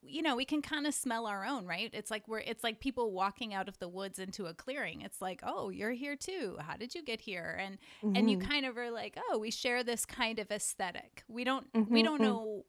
you 0.03 0.23
know, 0.23 0.37
we 0.37 0.45
can 0.45 0.63
kind 0.63 0.87
of 0.87 0.95
smell 0.95 1.27
our 1.27 1.45
own, 1.45 1.67
right? 1.67 1.91
It's 1.93 2.11
like 2.11 2.27
we're 2.29 2.41
it's 2.41 2.65
like 2.65 2.81
people 2.81 3.13
walking 3.13 3.55
out 3.55 3.69
of 3.69 3.79
the 3.79 3.89
woods 3.89 4.19
into 4.19 4.47
a 4.47 4.55
clearing. 4.55 5.03
It's 5.03 5.21
like, 5.23 5.41
"Oh, 5.43 5.71
you're 5.71 5.93
here 5.93 6.17
too. 6.17 6.57
How 6.61 6.77
did 6.77 6.95
you 6.95 7.03
get 7.03 7.21
here?" 7.21 7.57
And 7.61 7.79
and 8.15 8.29
you 8.31 8.37
Mhm. 8.37 8.39
kind 8.39 8.67
of 8.67 8.77
are 8.77 8.91
like, 8.91 9.17
"Oh, 9.31 9.39
we 9.39 9.51
share 9.51 9.83
this 9.85 10.05
kind 10.07 10.39
of 10.39 10.51
aesthetic 10.51 11.23
We 11.29 11.45
don't 11.45 11.69
we 11.89 12.03
Mhm, 12.03 12.03
don't 12.03 12.21
mhm. 12.21 12.21
know 12.21 12.65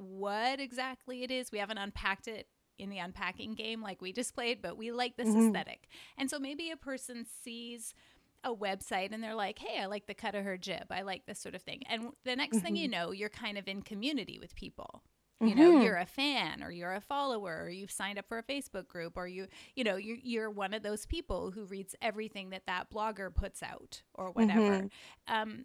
what 0.00 0.58
exactly 0.60 1.22
it 1.22 1.30
is. 1.30 1.52
We 1.52 1.58
haven't 1.58 1.78
unpacked 1.78 2.26
it 2.28 2.48
in 2.78 2.88
the 2.88 2.98
unpacking 2.98 3.54
game 3.54 3.82
like 3.82 4.00
we 4.00 4.12
just 4.12 4.34
played, 4.34 4.62
but 4.62 4.76
we 4.78 4.90
like 4.90 5.16
this 5.16 5.28
Mhm. 5.28 5.48
aesthetic. 5.48 5.86
And 6.16 6.30
so 6.30 6.38
maybe 6.38 6.70
a 6.70 6.76
person 6.76 7.26
sees 7.42 7.94
a 8.42 8.54
website 8.54 9.12
and 9.12 9.22
they're 9.22 9.34
like, 9.34 9.58
"Hey, 9.58 9.78
I 9.80 9.84
like 9.86 10.06
the 10.06 10.14
cut 10.14 10.34
of 10.34 10.44
her 10.44 10.56
jib. 10.56 10.86
I 10.90 11.02
like 11.02 11.26
this 11.26 11.38
sort 11.38 11.54
of 11.54 11.60
thing." 11.62 11.82
And 11.86 12.12
the 12.24 12.34
next 12.36 12.60
thing 12.60 12.74
you 12.76 12.88
know, 12.88 13.10
you're 13.12 13.28
kind 13.28 13.58
of 13.58 13.68
in 13.68 13.82
community 13.82 14.38
with 14.38 14.54
people 14.54 15.02
you 15.42 15.54
know 15.54 15.70
Mhm. 15.70 15.82
you're 15.82 15.96
a 15.96 16.04
fan 16.04 16.62
or 16.62 16.70
you're 16.70 16.92
a 16.92 17.00
follower 17.00 17.62
or 17.62 17.70
you've 17.70 17.90
signed 17.90 18.18
up 18.18 18.28
for 18.28 18.36
a 18.36 18.42
facebook 18.42 18.86
group 18.86 19.14
or 19.16 19.26
you 19.26 19.46
you 19.74 19.82
know 19.82 19.96
you're, 19.96 20.18
you're 20.22 20.50
one 20.50 20.74
of 20.74 20.82
those 20.82 21.06
people 21.06 21.50
who 21.50 21.64
reads 21.64 21.96
everything 22.02 22.50
that 22.50 22.66
that 22.66 22.90
blogger 22.90 23.34
puts 23.34 23.62
out 23.62 24.02
or 24.14 24.30
whatever 24.32 24.82
Mhm. 24.82 24.90
um, 25.28 25.64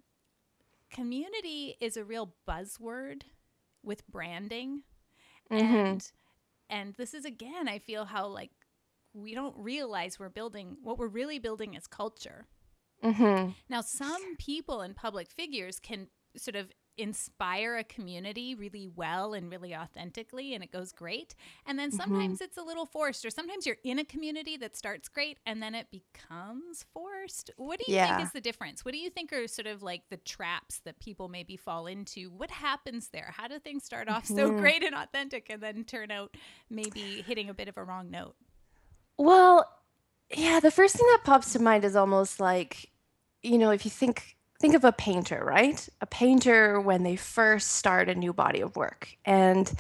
community 0.89 1.76
is 1.82 1.98
a 1.98 2.04
real 2.06 2.34
buzzword 2.48 3.24
with 3.86 4.08
branding 4.08 4.84
Mhm. 5.52 5.62
and 5.62 6.12
and 6.69 6.93
this 6.95 7.13
is 7.13 7.26
again 7.26 7.67
i 7.67 7.78
feel 7.80 8.06
how 8.06 8.28
like 8.28 8.52
we 9.13 9.34
don't 9.34 9.56
realize 9.58 10.19
we're 10.19 10.30
building 10.30 10.78
what 10.82 10.98
we're 10.98 11.08
really 11.08 11.39
building 11.39 11.74
is 11.76 11.88
culture 11.88 12.48
Mhm. 13.04 13.56
now, 13.69 13.82
some 13.82 14.36
people 14.38 14.82
and 14.82 14.95
public 14.95 15.30
figures 15.30 15.80
can 15.80 16.10
sort 16.38 16.56
of 16.56 16.71
inspire 16.98 17.78
a 17.78 17.84
community 17.84 18.56
really 18.56 18.88
well 18.88 19.34
and 19.34 19.52
really 19.52 19.76
authentically, 19.76 20.54
and 20.54 20.64
it 20.64 20.72
goes 20.72 20.92
great. 20.92 21.36
And 21.66 21.78
then 21.78 21.92
sometimes 21.92 22.42
it's 22.42 22.58
a 22.58 22.64
little 22.64 22.86
forced, 22.86 23.26
or 23.26 23.30
sometimes 23.30 23.66
you're 23.66 23.78
in 23.84 24.00
a 24.00 24.06
community 24.06 24.58
that 24.58 24.76
starts 24.76 25.10
great 25.10 25.40
and 25.46 25.62
then 25.62 25.76
it 25.76 25.88
becomes 25.92 26.86
forced. 26.94 27.52
What 27.58 27.80
do 27.80 27.86
you 27.86 27.96
Yeah. 27.96 28.06
think 28.06 28.20
is 28.20 28.32
the 28.32 28.42
difference? 28.42 28.86
What 28.86 28.94
do 28.94 28.98
you 29.00 29.10
think 29.10 29.34
are 29.34 29.48
sort 29.48 29.68
of 29.68 29.84
like 29.84 30.04
the 30.10 30.18
traps 30.18 30.80
that 30.86 31.00
people 31.00 31.28
maybe 31.30 31.58
fall 31.58 31.88
into? 31.88 32.30
What 32.30 32.52
happens 32.52 33.10
there? 33.10 33.34
How 33.36 33.48
do 33.48 33.60
things 33.60 33.84
start 33.84 34.08
off 34.10 34.26
so 34.26 34.52
Mhm. 34.52 34.52
great 34.52 34.84
and 34.84 34.96
authentic 34.96 35.50
and 35.50 35.62
then 35.62 35.84
turn 35.84 36.12
out 36.12 36.36
maybe 36.70 37.22
hitting 37.22 37.50
a 37.50 37.54
bit 37.54 37.68
of 37.68 37.78
a 37.78 37.84
wrong 37.84 38.10
note? 38.10 38.36
Well, 39.18 39.70
yeah, 40.36 40.60
the 40.60 40.72
first 40.72 40.96
thing 40.96 41.06
that 41.12 41.24
pops 41.24 41.54
to 41.54 41.60
mind 41.60 41.86
is 41.86 41.96
almost 41.96 42.40
like, 42.40 42.92
you 43.44 43.58
know, 43.58 43.72
if 43.72 43.86
you 43.86 43.92
think 43.92 44.35
think 44.60 44.76
of 44.76 44.84
a 44.84 44.91
painter, 44.91 45.44
right? 45.46 45.88
A 46.02 46.06
painter 46.06 46.80
when 46.80 47.04
they 47.04 47.15
first 47.15 47.74
start 47.74 48.10
a 48.10 48.15
new 48.15 48.34
body 48.34 48.62
of 48.62 48.76
work 48.76 49.10
and 49.26 49.72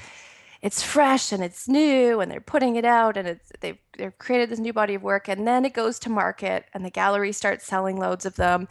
it's 0.61 0.81
fresh 0.81 1.31
and 1.31 1.43
it's 1.43 1.67
new 1.67 2.19
and 2.21 2.31
they're 2.31 2.41
putting 2.41 2.75
it 2.75 2.85
out 2.85 3.17
and 3.17 3.27
it's 3.27 3.51
they've 3.61 3.77
they've 3.97 4.17
created 4.17 4.49
this 4.49 4.59
new 4.59 4.73
body 4.73 4.95
of 4.95 5.03
work 5.03 5.27
and 5.27 5.47
then 5.47 5.63
it 5.65 5.73
goes 5.73 5.99
to 5.99 6.09
market 6.09 6.65
and 6.73 6.83
the 6.83 6.89
gallery 6.89 7.31
starts 7.31 7.65
selling 7.65 7.97
loads 7.97 8.25
of 8.25 8.35
them. 8.35 8.67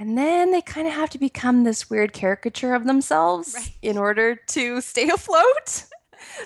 And 0.00 0.16
then 0.16 0.52
they 0.52 0.62
kind 0.62 0.86
of 0.86 0.94
have 0.94 1.10
to 1.10 1.18
become 1.18 1.64
this 1.64 1.90
weird 1.90 2.12
caricature 2.12 2.72
of 2.74 2.84
themselves 2.84 3.54
Right. 3.54 3.72
in 3.82 3.98
order 3.98 4.36
to 4.36 4.80
stay 4.80 5.08
afloat. 5.18 5.84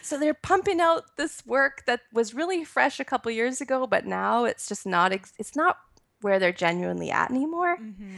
So 0.02 0.18
they're 0.18 0.32
pumping 0.34 0.80
out 0.80 1.16
this 1.16 1.44
work 1.46 1.84
that 1.86 2.00
was 2.12 2.34
really 2.34 2.64
fresh 2.64 3.00
a 3.00 3.04
couple 3.04 3.30
years 3.32 3.60
ago, 3.60 3.86
but 3.86 4.06
now 4.06 4.44
it's 4.44 4.68
just 4.68 4.86
not 4.86 5.12
ex- 5.12 5.32
it's 5.38 5.56
not 5.56 5.78
where 6.20 6.38
they're 6.38 6.52
genuinely 6.52 7.10
at 7.10 7.30
anymore. 7.30 7.76
Mm-hmm. 7.78 8.14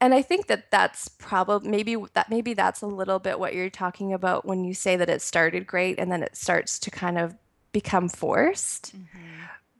And 0.00 0.14
I 0.14 0.22
think 0.22 0.46
that 0.46 0.70
that's 0.70 1.08
probably 1.08 1.68
maybe 1.68 1.96
that 2.14 2.30
maybe 2.30 2.54
that's 2.54 2.82
a 2.82 2.86
little 2.86 3.18
bit 3.18 3.40
what 3.40 3.54
you're 3.54 3.70
talking 3.70 4.12
about 4.12 4.44
when 4.44 4.64
you 4.64 4.72
say 4.72 4.96
that 4.96 5.10
it 5.10 5.22
started 5.22 5.66
great 5.66 5.98
and 5.98 6.10
then 6.12 6.22
it 6.22 6.36
starts 6.36 6.78
to 6.80 6.90
kind 6.90 7.18
of 7.18 7.34
become 7.72 8.08
forced. 8.08 8.96
Mm-hmm. 8.96 9.18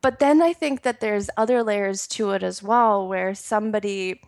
But 0.00 0.18
then 0.18 0.42
I 0.42 0.52
think 0.52 0.82
that 0.82 1.00
there's 1.00 1.30
other 1.36 1.62
layers 1.62 2.06
to 2.08 2.30
it 2.30 2.42
as 2.42 2.62
well 2.62 3.06
where 3.06 3.34
somebody 3.34 4.20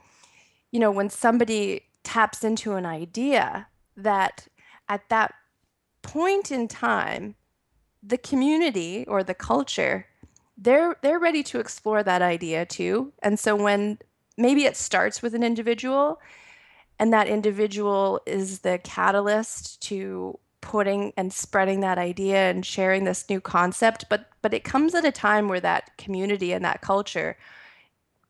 you 0.71 0.79
know, 0.79 0.91
when 0.91 1.11
somebody 1.11 1.83
taps 2.05 2.45
into 2.45 2.75
an 2.75 2.87
idea 2.87 3.67
that 3.97 4.47
at 4.89 5.09
that 5.09 5.35
point 6.03 6.51
in 6.51 6.69
time, 6.69 7.35
the 8.03 8.19
community 8.19 9.05
or 9.07 9.23
the 9.23 9.35
culture, 9.35 10.07
they're 10.57 10.97
they're 11.03 11.19
ready 11.19 11.43
to 11.43 11.59
explore 11.59 12.03
that 12.03 12.23
idea 12.23 12.65
too. 12.65 13.13
And 13.23 13.39
so 13.39 13.57
when 13.57 13.99
maybe 14.37 14.65
it 14.65 14.77
starts 14.77 15.23
with 15.23 15.35
an 15.35 15.43
individual 15.43 16.21
and 16.99 17.13
that 17.13 17.29
individual 17.29 18.21
is 18.27 18.61
the 18.61 18.79
catalyst 18.83 19.81
to 19.83 20.39
putting 20.61 21.13
and 21.17 21.33
spreading 21.33 21.81
that 21.81 21.97
idea 21.97 22.51
and 22.51 22.67
sharing 22.67 23.05
this 23.05 23.29
new 23.31 23.41
concept, 23.41 24.05
but 24.11 24.27
but 24.43 24.53
it 24.55 24.65
comes 24.65 24.95
at 24.95 25.05
a 25.05 25.13
time 25.13 25.49
where 25.49 25.61
that 25.61 25.97
community 25.97 26.53
and 26.53 26.65
that 26.65 26.81
culture 26.83 27.37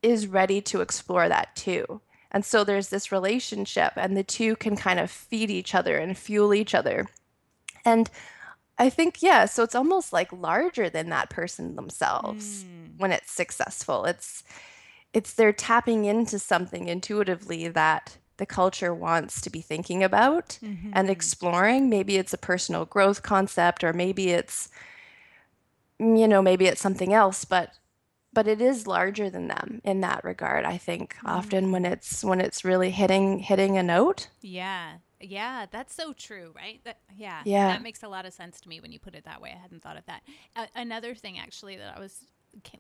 is 0.02 0.26
ready 0.26 0.60
to 0.60 0.80
explore 0.80 1.28
that 1.28 1.54
too. 1.56 2.00
And 2.30 2.44
so 2.44 2.62
there's 2.62 2.88
this 2.88 3.10
relationship, 3.10 3.92
and 3.96 4.16
the 4.16 4.22
two 4.22 4.54
can 4.56 4.76
kind 4.76 5.00
of 5.00 5.10
feed 5.10 5.50
each 5.50 5.74
other 5.74 5.96
and 5.98 6.16
fuel 6.16 6.54
each 6.54 6.74
other. 6.74 7.08
And 7.84 8.08
I 8.78 8.88
think, 8.88 9.20
yeah, 9.20 9.46
so 9.46 9.62
it's 9.64 9.74
almost 9.74 10.12
like 10.12 10.32
larger 10.32 10.88
than 10.88 11.08
that 11.10 11.28
person 11.28 11.74
themselves 11.76 12.64
Mm. 12.64 12.98
when 12.98 13.12
it's 13.12 13.32
successful. 13.32 14.04
It's 14.04 14.44
it's 15.12 15.32
they're 15.34 15.52
tapping 15.52 16.04
into 16.04 16.38
something 16.38 16.88
intuitively 16.88 17.68
that 17.68 18.16
the 18.36 18.46
culture 18.46 18.94
wants 18.94 19.40
to 19.42 19.50
be 19.50 19.60
thinking 19.60 20.02
about 20.02 20.58
Mm-hmm. 20.62 20.90
and 20.94 21.10
exploring. 21.10 21.88
Maybe 21.90 22.16
it's 22.16 22.32
a 22.32 22.38
personal 22.38 22.84
growth 22.84 23.22
concept, 23.22 23.84
or 23.84 23.92
maybe 23.92 24.30
it's, 24.30 24.68
you 25.98 26.26
know, 26.28 26.42
maybe 26.42 26.66
it's 26.66 26.80
something 26.80 27.12
else, 27.12 27.44
but 27.44 27.70
but 28.32 28.46
it 28.46 28.60
is 28.60 28.86
larger 28.86 29.28
than 29.28 29.48
them 29.48 29.80
in 29.82 30.02
that 30.02 30.22
regard 30.22 30.64
i 30.64 30.76
think 30.78 31.16
often 31.24 31.72
when 31.72 31.84
it's 31.84 32.22
when 32.22 32.40
it's 32.40 32.64
really 32.64 32.90
hitting 32.90 33.40
hitting 33.40 33.76
a 33.76 33.82
note 33.82 34.28
Yeah. 34.40 34.98
Yeah, 35.20 35.66
that's 35.70 35.94
so 35.94 36.14
true, 36.14 36.52
right? 36.56 36.80
That 36.84 36.98
yeah. 37.14 37.42
Yeah. 37.44 37.66
That 37.68 37.82
makes 37.82 38.02
a 38.02 38.08
lot 38.08 38.24
of 38.24 38.32
sense 38.32 38.58
to 38.62 38.68
me 38.70 38.80
when 38.80 38.90
you 38.90 38.98
put 38.98 39.14
it 39.14 39.24
that 39.24 39.42
way. 39.42 39.52
I 39.54 39.60
hadn't 39.60 39.82
thought 39.82 39.98
of 39.98 40.06
that. 40.06 40.22
Uh, 40.56 40.66
another 40.74 41.14
thing 41.14 41.38
actually 41.38 41.76
that 41.76 41.94
I 41.94 42.00
was 42.00 42.20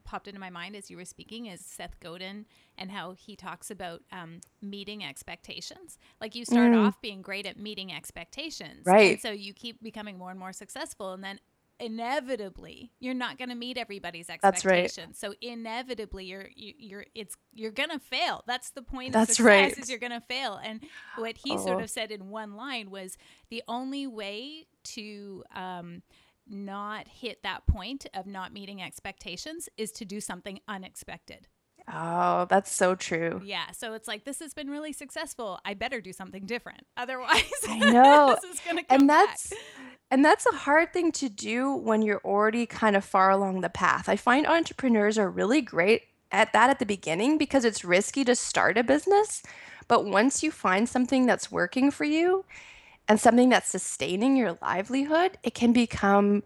popped 0.04 0.28
into 0.28 0.40
my 0.40 0.50
mind 0.50 0.74
as 0.76 0.90
you 0.90 0.96
were 0.96 1.04
speaking 1.04 1.46
is 1.46 1.64
Seth 1.64 1.98
Godin 2.00 2.46
and 2.76 2.90
how 2.90 3.12
he 3.12 3.36
talks 3.36 3.70
about 3.70 4.02
um, 4.12 4.40
meeting 4.60 5.04
expectations. 5.04 5.98
Like 6.20 6.34
you 6.34 6.44
start 6.44 6.74
off 6.74 7.00
being 7.00 7.22
great 7.22 7.46
at 7.46 7.58
meeting 7.58 7.92
expectations, 7.92 8.86
right? 8.86 9.12
and 9.12 9.20
so 9.20 9.30
you 9.30 9.52
keep 9.54 9.82
becoming 9.82 10.18
more 10.18 10.30
and 10.30 10.38
more 10.38 10.52
successful, 10.52 11.12
and 11.12 11.22
then 11.22 11.38
inevitably 11.82 12.90
you're 13.00 13.14
not 13.14 13.38
going 13.38 13.48
to 13.48 13.54
meet 13.54 13.78
everybody's 13.78 14.26
That's 14.26 14.64
right. 14.64 14.84
expectations. 14.84 15.18
So 15.18 15.34
inevitably 15.40 16.26
you're 16.26 16.48
you, 16.54 16.74
you're 16.78 17.06
it's 17.14 17.36
you're 17.54 17.70
going 17.70 17.90
to 17.90 17.98
fail. 17.98 18.42
That's 18.46 18.70
the 18.70 18.82
point 18.82 19.08
of 19.08 19.12
That's 19.14 19.36
success 19.36 19.44
right. 19.44 19.78
is 19.78 19.88
you're 19.90 19.98
going 19.98 20.12
to 20.12 20.20
fail. 20.20 20.60
And 20.62 20.80
what 21.16 21.36
he 21.38 21.56
sort 21.58 21.80
Oh. 21.80 21.84
of 21.84 21.90
said 21.90 22.10
in 22.10 22.28
one 22.28 22.54
line 22.54 22.90
was 22.90 23.16
the 23.50 23.62
only 23.68 24.06
way 24.06 24.66
to 24.84 25.44
um, 25.54 26.02
not 26.50 27.06
hit 27.08 27.42
that 27.42 27.66
point 27.66 28.06
of 28.14 28.26
not 28.26 28.52
meeting 28.52 28.82
expectations 28.82 29.68
is 29.76 29.90
to 29.92 30.04
do 30.04 30.20
something 30.20 30.60
unexpected. 30.68 31.46
oh 31.92 32.46
that's 32.50 32.72
so 32.72 32.94
true 32.94 33.40
Yeah. 33.44 33.70
So 33.72 33.94
it's 33.94 34.06
like, 34.08 34.24
this 34.24 34.40
has 34.40 34.52
been 34.54 34.68
really 34.68 34.92
successful. 34.92 35.58
I 35.64 35.74
better 35.74 36.00
do 36.00 36.12
something 36.12 36.44
different. 36.46 36.86
Otherwise, 36.96 37.50
I 37.68 37.78
know. 37.90 38.36
this 38.42 38.54
is 38.54 38.60
going 38.60 38.76
to 38.76 38.82
come 38.84 39.00
and 39.00 39.08
that's 39.10 39.50
back. 39.50 39.58
and 40.10 40.24
that's 40.24 40.46
a 40.46 40.56
hard 40.56 40.92
thing 40.92 41.12
to 41.12 41.28
do 41.28 41.74
when 41.74 42.02
you're 42.02 42.20
already 42.24 42.66
kind 42.66 42.96
of 42.96 43.04
far 43.04 43.30
along 43.30 43.60
the 43.60 43.68
path 43.70 44.08
i 44.08 44.16
find 44.16 44.46
entrepreneurs 44.46 45.16
are 45.18 45.30
really 45.30 45.60
great 45.62 46.02
at 46.32 46.52
that 46.52 46.68
at 46.70 46.78
the 46.78 46.86
beginning 46.86 47.38
because 47.38 47.64
it's 47.64 47.84
risky 47.84 48.24
to 48.24 48.34
start 48.34 48.76
a 48.78 48.82
business 48.84 49.42
but 49.88 50.04
once 50.04 50.42
you 50.42 50.50
find 50.50 50.88
something 50.88 51.26
that's 51.26 51.50
working 51.50 51.90
for 51.90 52.04
you 52.04 52.44
and 53.10 53.20
something 53.20 53.48
that's 53.48 53.68
sustaining 53.68 54.36
your 54.36 54.56
livelihood 54.62 55.36
it 55.42 55.52
can 55.52 55.72
become 55.72 56.42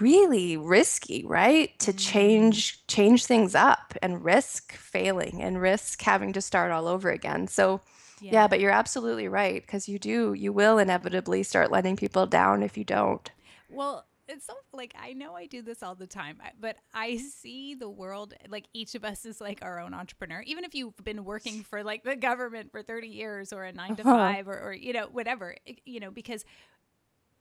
really 0.00 0.56
risky 0.56 1.24
right? 1.26 1.78
To 1.80 1.92
mm. 1.92 1.98
change 1.98 2.86
change 2.86 3.26
things 3.26 3.54
up 3.54 3.94
and 4.02 4.24
risk 4.24 4.72
failing 4.72 5.42
and 5.42 5.60
risk 5.60 6.02
having 6.02 6.32
to 6.32 6.40
start 6.40 6.72
all 6.72 6.88
over 6.88 7.10
again. 7.10 7.48
So 7.48 7.80
yeah, 8.20 8.48
but 8.48 8.60
you're 8.60 8.70
absolutely 8.70 9.28
right 9.28 9.60
because 9.60 9.88
you 9.88 9.98
do, 9.98 10.32
you 10.32 10.52
will 10.52 10.78
inevitably 10.78 11.42
start 11.42 11.70
letting 11.70 11.96
people 11.96 12.26
down 12.26 12.62
if 12.62 12.78
you 12.78 12.84
don't. 12.84 13.30
Well, 13.68 14.06
it's 14.28 14.46
so 14.46 14.54
like 14.72 14.94
I 15.00 15.12
know 15.12 15.34
I 15.34 15.46
do 15.46 15.62
this 15.62 15.82
all 15.82 15.94
the 15.94 16.06
time, 16.06 16.38
but 16.60 16.76
I 16.94 17.16
see 17.16 17.74
the 17.74 17.88
world 17.88 18.34
like 18.48 18.66
each 18.74 18.94
of 18.94 19.04
us 19.04 19.24
is 19.24 19.40
like 19.40 19.60
our 19.62 19.80
own 19.80 19.94
entrepreneur. 19.94 20.42
Even 20.46 20.64
if 20.64 20.74
you've 20.74 20.96
been 21.04 21.24
working 21.24 21.62
for 21.62 21.82
like 21.84 22.04
the 22.04 22.16
government 22.16 22.70
for 22.72 22.82
30 22.82 23.08
years 23.08 23.52
or 23.52 23.64
a 23.64 23.72
9 23.72 23.96
to 23.96 24.02
Uh-huh. 24.02 24.16
5 24.16 24.48
or, 24.48 24.60
or 24.60 24.72
you 24.72 24.92
know 24.92 25.08
whatever, 25.12 25.56
you 25.84 26.00
know 26.00 26.10
because 26.10 26.44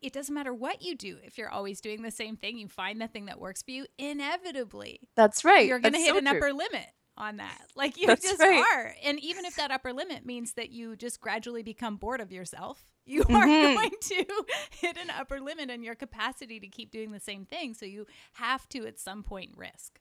it 0.02 0.14
doesn't 0.14 0.36
matter 0.36 0.54
what 0.54 0.82
you 0.84 0.96
do 0.96 1.18
if 1.24 1.38
you're 1.38 1.50
always 1.50 1.82
doing 1.82 2.02
the 2.04 2.12
same 2.12 2.36
thing, 2.38 2.58
you 2.58 2.68
find 2.68 3.02
the 3.02 3.08
thing 3.08 3.26
that 3.26 3.40
works 3.40 3.64
for 3.64 3.72
you, 3.72 3.86
inevitably 3.98 5.00
That's 5.16 5.44
right. 5.44 5.66
you're 5.68 5.80
going 5.80 5.94
to 5.94 6.00
hit 6.00 6.10
so 6.10 6.18
an 6.18 6.26
true. 6.26 6.38
upper 6.38 6.54
limit 6.54 6.88
on 7.18 7.38
that. 7.38 7.62
Like 7.76 7.98
you 7.98 8.06
That's 8.08 8.24
just 8.24 8.40
right. 8.42 8.64
are. 8.76 8.94
And 9.04 9.20
even 9.22 9.46
if 9.46 9.56
that 9.56 9.72
upper 9.72 9.94
limit 9.94 10.26
means 10.26 10.54
that 10.54 10.70
you 10.70 10.96
just 10.96 11.20
gradually 11.22 11.64
become 11.64 11.96
bored 11.98 12.22
of 12.22 12.32
yourself, 12.32 12.84
you 13.06 13.22
are 13.30 13.46
Mhm. 13.46 13.76
going 13.76 13.92
to 14.02 14.26
hit 14.72 14.98
an 14.98 15.10
upper 15.18 15.40
limit 15.40 15.70
in 15.70 15.84
your 15.84 15.96
capacity 15.96 16.60
to 16.60 16.68
keep 16.68 16.92
doing 16.92 17.12
the 17.12 17.20
same 17.20 17.46
thing. 17.46 17.74
So 17.74 17.86
you 17.86 18.06
have 18.34 18.68
to 18.70 18.86
at 18.88 19.00
some 19.00 19.24
point 19.24 19.52
risk. 19.56 20.00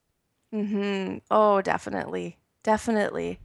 Mm-hmm. 0.55 1.19
Oh, 1.31 1.61
definitely. 1.63 2.39
Definitely. 2.63 3.41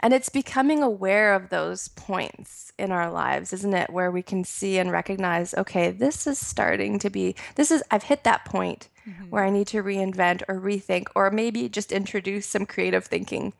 And 0.00 0.12
it's 0.12 0.28
becoming 0.28 0.82
aware 0.82 1.34
of 1.34 1.48
those 1.48 1.88
points 1.88 2.70
in 2.78 2.92
our 2.92 3.10
lives, 3.10 3.52
isn't 3.54 3.72
it? 3.72 3.90
Where 3.90 4.10
we 4.10 4.22
can 4.22 4.44
see 4.44 4.78
and 4.78 4.90
recognize, 4.90 5.54
okay, 5.54 5.90
this 5.90 6.26
is 6.26 6.38
starting 6.38 6.98
to 6.98 7.08
be, 7.08 7.34
this 7.54 7.70
is, 7.70 7.82
I've 7.90 8.02
hit 8.04 8.24
that 8.24 8.44
point 8.44 8.88
where 9.30 9.44
I 9.44 9.50
need 9.50 9.68
to 9.68 9.82
reinvent 9.84 10.42
or 10.48 10.60
rethink 10.60 11.06
or 11.14 11.30
maybe 11.30 11.68
just 11.68 11.92
introduce 11.92 12.44
some 12.46 12.66
creative 12.66 13.04
thinking 13.04 13.52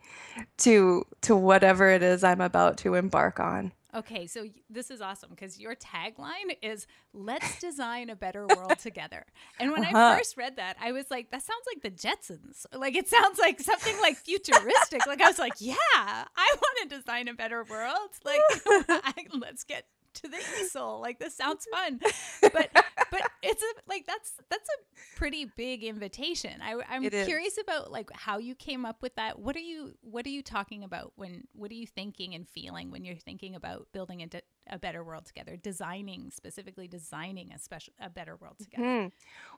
to 0.58 1.06
to 1.22 1.36
whatever 1.36 1.88
it 1.88 2.02
is 2.02 2.24
I'm 2.24 2.40
about 2.40 2.78
to 2.78 2.94
embark 2.94 3.38
on. 3.38 3.70
Okay, 3.96 4.26
so 4.26 4.44
this 4.68 4.90
is 4.90 5.00
awesome 5.00 5.30
because 5.30 5.58
your 5.58 5.74
tagline 5.74 6.56
is 6.62 6.86
"Let's 7.14 7.56
design 7.60 8.10
a 8.10 8.16
better 8.16 8.48
world 8.48 8.78
together." 8.78 9.24
And 9.58 9.72
when 9.72 9.84
I 9.84 9.94
Uh-huh. 9.94 10.16
first 10.16 10.36
read 10.36 10.56
that, 10.56 10.76
I 10.80 10.92
was 10.92 11.10
like, 11.10 11.30
"That 11.30 11.42
sounds 11.42 11.64
like 11.66 11.82
the 11.82 11.90
Jetsons. 11.90 12.66
Like 12.74 12.94
it 12.96 13.08
sounds 13.08 13.38
like 13.38 13.60
something 13.60 13.98
like 13.98 14.18
futuristic." 14.18 15.06
like 15.06 15.22
I 15.22 15.26
was 15.26 15.38
like, 15.38 15.56
"Yeah, 15.60 15.76
I 15.94 16.56
want 16.62 16.90
to 16.90 16.96
design 16.96 17.28
a 17.28 17.34
better 17.34 17.64
world. 17.64 18.10
Like 18.24 18.46
I, 18.88 19.14
let's 19.32 19.64
get 19.64 19.86
to 20.16 20.28
the 20.28 20.38
easel. 20.60 21.00
Like 21.00 21.18
this 21.18 21.36
sounds 21.36 21.66
fun." 21.72 22.00
But 22.42 22.70
but 23.10 23.22
it's 23.42 23.62
a 23.62 23.66
like 23.88 24.06
that's 24.06 24.32
that's 24.50 24.68
a 24.68 25.16
pretty 25.16 25.46
big 25.56 25.84
invitation. 25.84 26.60
I, 26.62 26.80
I'm 26.88 27.04
It 27.04 27.14
is. 27.14 27.26
curious 27.26 27.58
about 27.60 27.90
like 27.90 28.10
how 28.12 28.38
you 28.38 28.54
came 28.54 28.84
up 28.84 29.02
with 29.02 29.14
that. 29.16 29.38
What 29.38 29.56
are 29.56 29.60
you 29.60 29.94
what 30.00 30.26
are 30.26 30.30
you 30.30 30.42
talking 30.42 30.84
about 30.84 31.12
when 31.16 31.44
what 31.52 31.70
are 31.70 31.74
you 31.74 31.86
thinking 31.86 32.34
and 32.34 32.48
feeling 32.48 32.90
when 32.90 33.04
you're 33.04 33.16
thinking 33.16 33.54
about 33.54 33.88
building 33.92 34.22
a 34.22 34.28
a 34.68 34.78
better 34.78 35.04
world 35.04 35.26
together, 35.26 35.56
designing 35.56 36.30
specifically 36.30 36.88
designing 36.88 37.52
a 37.52 37.58
special 37.58 37.92
a 38.00 38.10
better 38.10 38.36
world 38.36 38.56
together. 38.58 38.82
Hmm. 39.02 39.06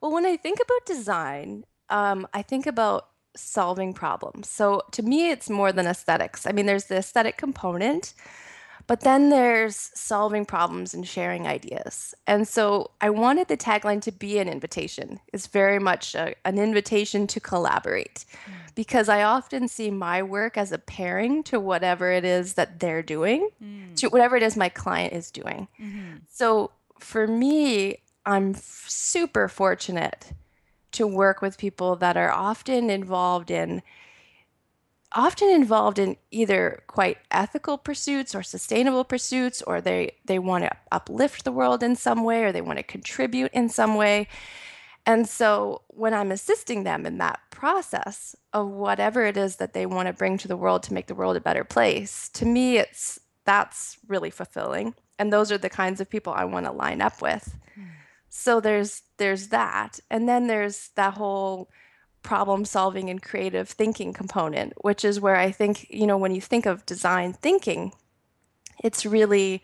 Well, 0.03 0.13
when 0.13 0.27
I 0.27 0.37
think 0.37 0.59
about 0.61 0.87
design, 0.87 1.65
um, 1.89 2.27
I 2.35 2.43
think 2.43 2.67
about 2.67 3.09
solving 3.37 3.93
problems. 3.93 4.51
So 4.51 4.83
to 4.93 5.03
me, 5.03 5.31
it's 5.31 5.49
more 5.49 5.73
than 5.73 5.87
aesthetics. 5.87 6.47
I 6.47 6.53
mean, 6.53 6.67
there's 6.67 6.85
the 6.87 6.97
aesthetic 6.97 7.37
component, 7.37 8.15
but 8.89 9.03
then 9.03 9.29
there's 9.29 9.91
solving 9.95 10.47
problems 10.47 10.95
and 10.95 11.07
sharing 11.07 11.47
ideas. 11.47 12.15
And 12.27 12.49
so 12.49 12.91
I 13.03 13.11
wanted 13.11 13.47
the 13.47 13.57
tagline 13.57 14.01
to 14.03 14.11
be 14.11 14.39
an 14.39 14.49
invitation. 14.49 15.21
It's 15.31 15.47
very 15.47 15.79
much 15.79 16.15
a, 16.15 16.35
an 16.47 16.59
invitation 16.59 17.27
to 17.29 17.39
collaborate 17.39 18.25
mm. 18.47 18.75
because 18.75 19.11
I 19.11 19.23
often 19.23 19.69
see 19.69 19.91
my 19.91 20.23
work 20.23 20.57
as 20.57 20.73
a 20.73 20.79
pairing 20.79 21.43
to 21.45 21.61
whatever 21.61 22.11
it 22.11 22.25
is 22.25 22.55
that 22.55 22.81
they're 22.81 23.03
doing, 23.03 23.51
to 23.97 24.07
mm. 24.07 24.11
whatever 24.13 24.37
it 24.37 24.43
is 24.43 24.57
my 24.57 24.71
client 24.71 25.13
is 25.13 25.31
doing. 25.31 25.69
Mm-hmm. 25.79 26.17
So 26.31 26.71
for 26.99 27.27
me, 27.27 27.99
I'm 28.25 28.55
f- 28.55 28.85
super 28.89 29.49
fortunate 29.49 30.33
to 30.93 31.07
work 31.07 31.43
with 31.43 31.59
people 31.59 31.95
that 31.97 32.17
are 32.17 32.33
often 32.33 32.89
involved 32.89 33.51
in 33.51 33.83
often 35.13 35.49
involved 35.49 35.99
in 35.99 36.17
either 36.31 36.83
quite 36.87 37.19
ethical 37.31 37.79
pursuits 37.79 38.35
or 38.35 38.43
sustainable 38.43 39.05
pursuits 39.05 39.63
or 39.63 39.81
they 39.81 40.13
they 40.27 40.39
want 40.39 40.65
to 40.65 40.71
uplift 40.93 41.45
the 41.45 41.53
world 41.53 41.83
in 41.83 41.97
some 41.97 42.25
way 42.25 42.45
or 42.45 42.53
they 42.53 42.61
want 42.61 42.79
to 42.79 42.83
contribute 42.83 43.51
in 43.53 43.69
some 43.69 43.95
way. 43.95 44.29
And 45.07 45.27
so 45.27 45.83
when 45.89 46.13
I'm 46.13 46.31
assisting 46.31 46.85
them 46.85 47.07
in 47.07 47.17
that 47.19 47.41
process 47.51 48.37
of 48.53 48.69
whatever 48.69 49.25
it 49.25 49.39
is 49.39 49.57
that 49.57 49.73
they 49.73 49.87
want 49.87 50.07
to 50.07 50.13
bring 50.13 50.37
to 50.39 50.49
the 50.49 50.57
world 50.57 50.83
to 50.85 50.95
make 50.95 51.07
the 51.07 51.15
world 51.15 51.37
a 51.37 51.41
better 51.41 51.65
place, 51.65 52.29
to 52.35 52.45
me 52.45 52.77
it's 52.77 53.19
that's 53.45 53.97
really 54.07 54.31
fulfilling. 54.31 54.95
And 55.19 55.33
those 55.33 55.51
are 55.51 55.59
the 55.59 55.71
kinds 55.71 56.01
of 56.01 56.11
people 56.11 56.35
I 56.35 56.45
want 56.45 56.67
to 56.67 56.73
line 56.73 57.01
up 57.01 57.23
with. 57.23 57.57
Hmm. 57.75 57.85
So 58.29 58.61
there's 58.61 59.03
there's 59.17 59.49
that. 59.49 59.99
And 60.11 60.29
then 60.29 60.47
there's 60.47 60.91
that 60.97 61.15
whole 61.15 61.71
problem 62.29 62.63
solving 62.67 63.09
and 63.09 63.23
creative 63.23 63.71
thinking 63.71 64.13
component, 64.13 64.75
which 64.85 65.03
is 65.03 65.19
where 65.19 65.37
I 65.37 65.51
think, 65.51 65.87
you 65.89 66.07
know, 66.07 66.19
when 66.19 66.35
you 66.35 66.43
think 66.43 66.67
of 66.67 66.85
design 66.85 67.33
thinking, 67.33 67.93
it's 68.85 69.07
really 69.07 69.63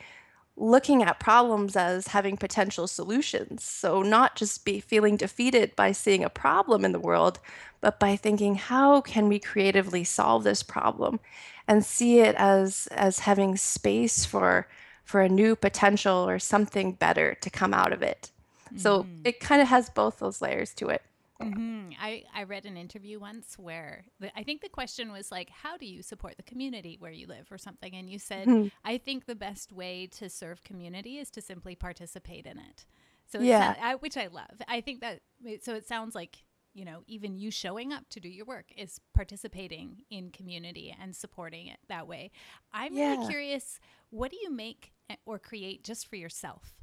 looking 0.57 1.03
at 1.03 1.21
problems 1.21 1.77
as 1.77 2.07
having 2.07 2.39
potential 2.39 2.87
solutions. 2.87 3.63
So 3.63 4.01
not 4.01 4.35
just 4.35 4.65
be 4.65 4.81
feeling 4.81 5.19
defeated 5.19 5.77
by 5.77 5.93
seeing 5.93 6.25
a 6.25 6.31
problem 6.31 6.87
in 6.87 6.93
the 6.93 6.99
world, 6.99 7.39
but 7.83 8.01
by 8.01 8.17
thinking 8.17 8.55
how 8.55 9.03
can 9.03 9.29
we 9.29 9.39
creatively 9.39 10.03
solve 10.03 10.43
this 10.43 10.63
problem 10.63 11.21
and 11.69 11.85
see 11.85 12.21
it 12.21 12.35
as 12.37 12.89
as 12.93 13.19
having 13.19 13.59
space 13.59 14.25
for 14.25 14.67
for 15.05 15.21
a 15.21 15.29
new 15.29 15.55
potential 15.55 16.27
or 16.27 16.39
something 16.39 16.93
better 16.93 17.35
to 17.43 17.51
come 17.51 17.75
out 17.75 17.93
of 17.93 18.03
it. 18.03 18.31
So 18.75 19.03
mm. 19.03 19.21
it 19.23 19.39
kind 19.39 19.61
of 19.61 19.69
has 19.69 19.91
both 19.91 20.19
those 20.19 20.41
layers 20.41 20.73
to 20.77 20.89
it. 20.89 21.03
Hmm 21.53 21.91
I, 22.01 22.25
I 22.35 22.45
read 22.45 22.65
an 22.67 22.77
interview 22.77 23.21
once 23.21 23.57
where 23.59 24.05
the, 24.21 24.37
I 24.39 24.43
think 24.43 24.61
the 24.63 24.69
question 24.69 25.13
was 25.13 25.31
like, 25.31 25.51
how 25.51 25.77
do 25.77 25.87
you 25.87 26.03
support 26.03 26.37
the 26.37 26.43
community 26.43 26.97
where 26.99 27.13
you 27.13 27.27
live 27.27 27.49
or 27.51 27.59
something? 27.59 27.95
And 27.95 28.09
you 28.11 28.19
said, 28.19 28.49
I 28.85 28.99
think 28.99 29.27
the 29.27 29.35
best 29.35 29.73
way 29.73 30.07
to 30.19 30.29
serve 30.29 30.65
community 30.65 31.19
is 31.19 31.31
to 31.31 31.41
simply 31.41 31.75
participate 31.75 32.47
in 32.47 32.59
it. 32.59 32.87
So 33.31 33.41
Yeah. 33.41 33.75
I, 33.81 33.95
which 33.97 34.17
I 34.17 34.27
love. 34.27 34.61
I 34.69 34.81
think 34.81 35.01
that, 35.01 35.21
so 35.63 35.75
it 35.75 35.87
sounds 35.87 36.15
like, 36.15 36.45
you 36.75 36.85
know, 36.85 37.03
even 37.07 37.39
you 37.39 37.51
showing 37.51 37.93
up 37.93 38.09
to 38.11 38.21
do 38.21 38.29
your 38.29 38.47
work 38.47 38.67
is 38.77 39.01
participating 39.15 40.03
in 40.11 40.31
community 40.31 40.95
and 41.01 41.15
supporting 41.15 41.69
it 41.69 41.79
that 41.89 42.09
way. 42.09 42.33
I'm 42.73 42.95
really 42.95 43.27
curious, 43.29 43.79
what 44.11 44.31
do 44.31 44.37
you 44.43 44.51
make 44.51 44.93
eh, 45.09 45.17
or 45.25 45.39
create 45.39 45.85
just 45.85 46.09
for 46.09 46.17
yourself? 46.17 46.75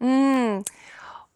Mm. 0.00 0.64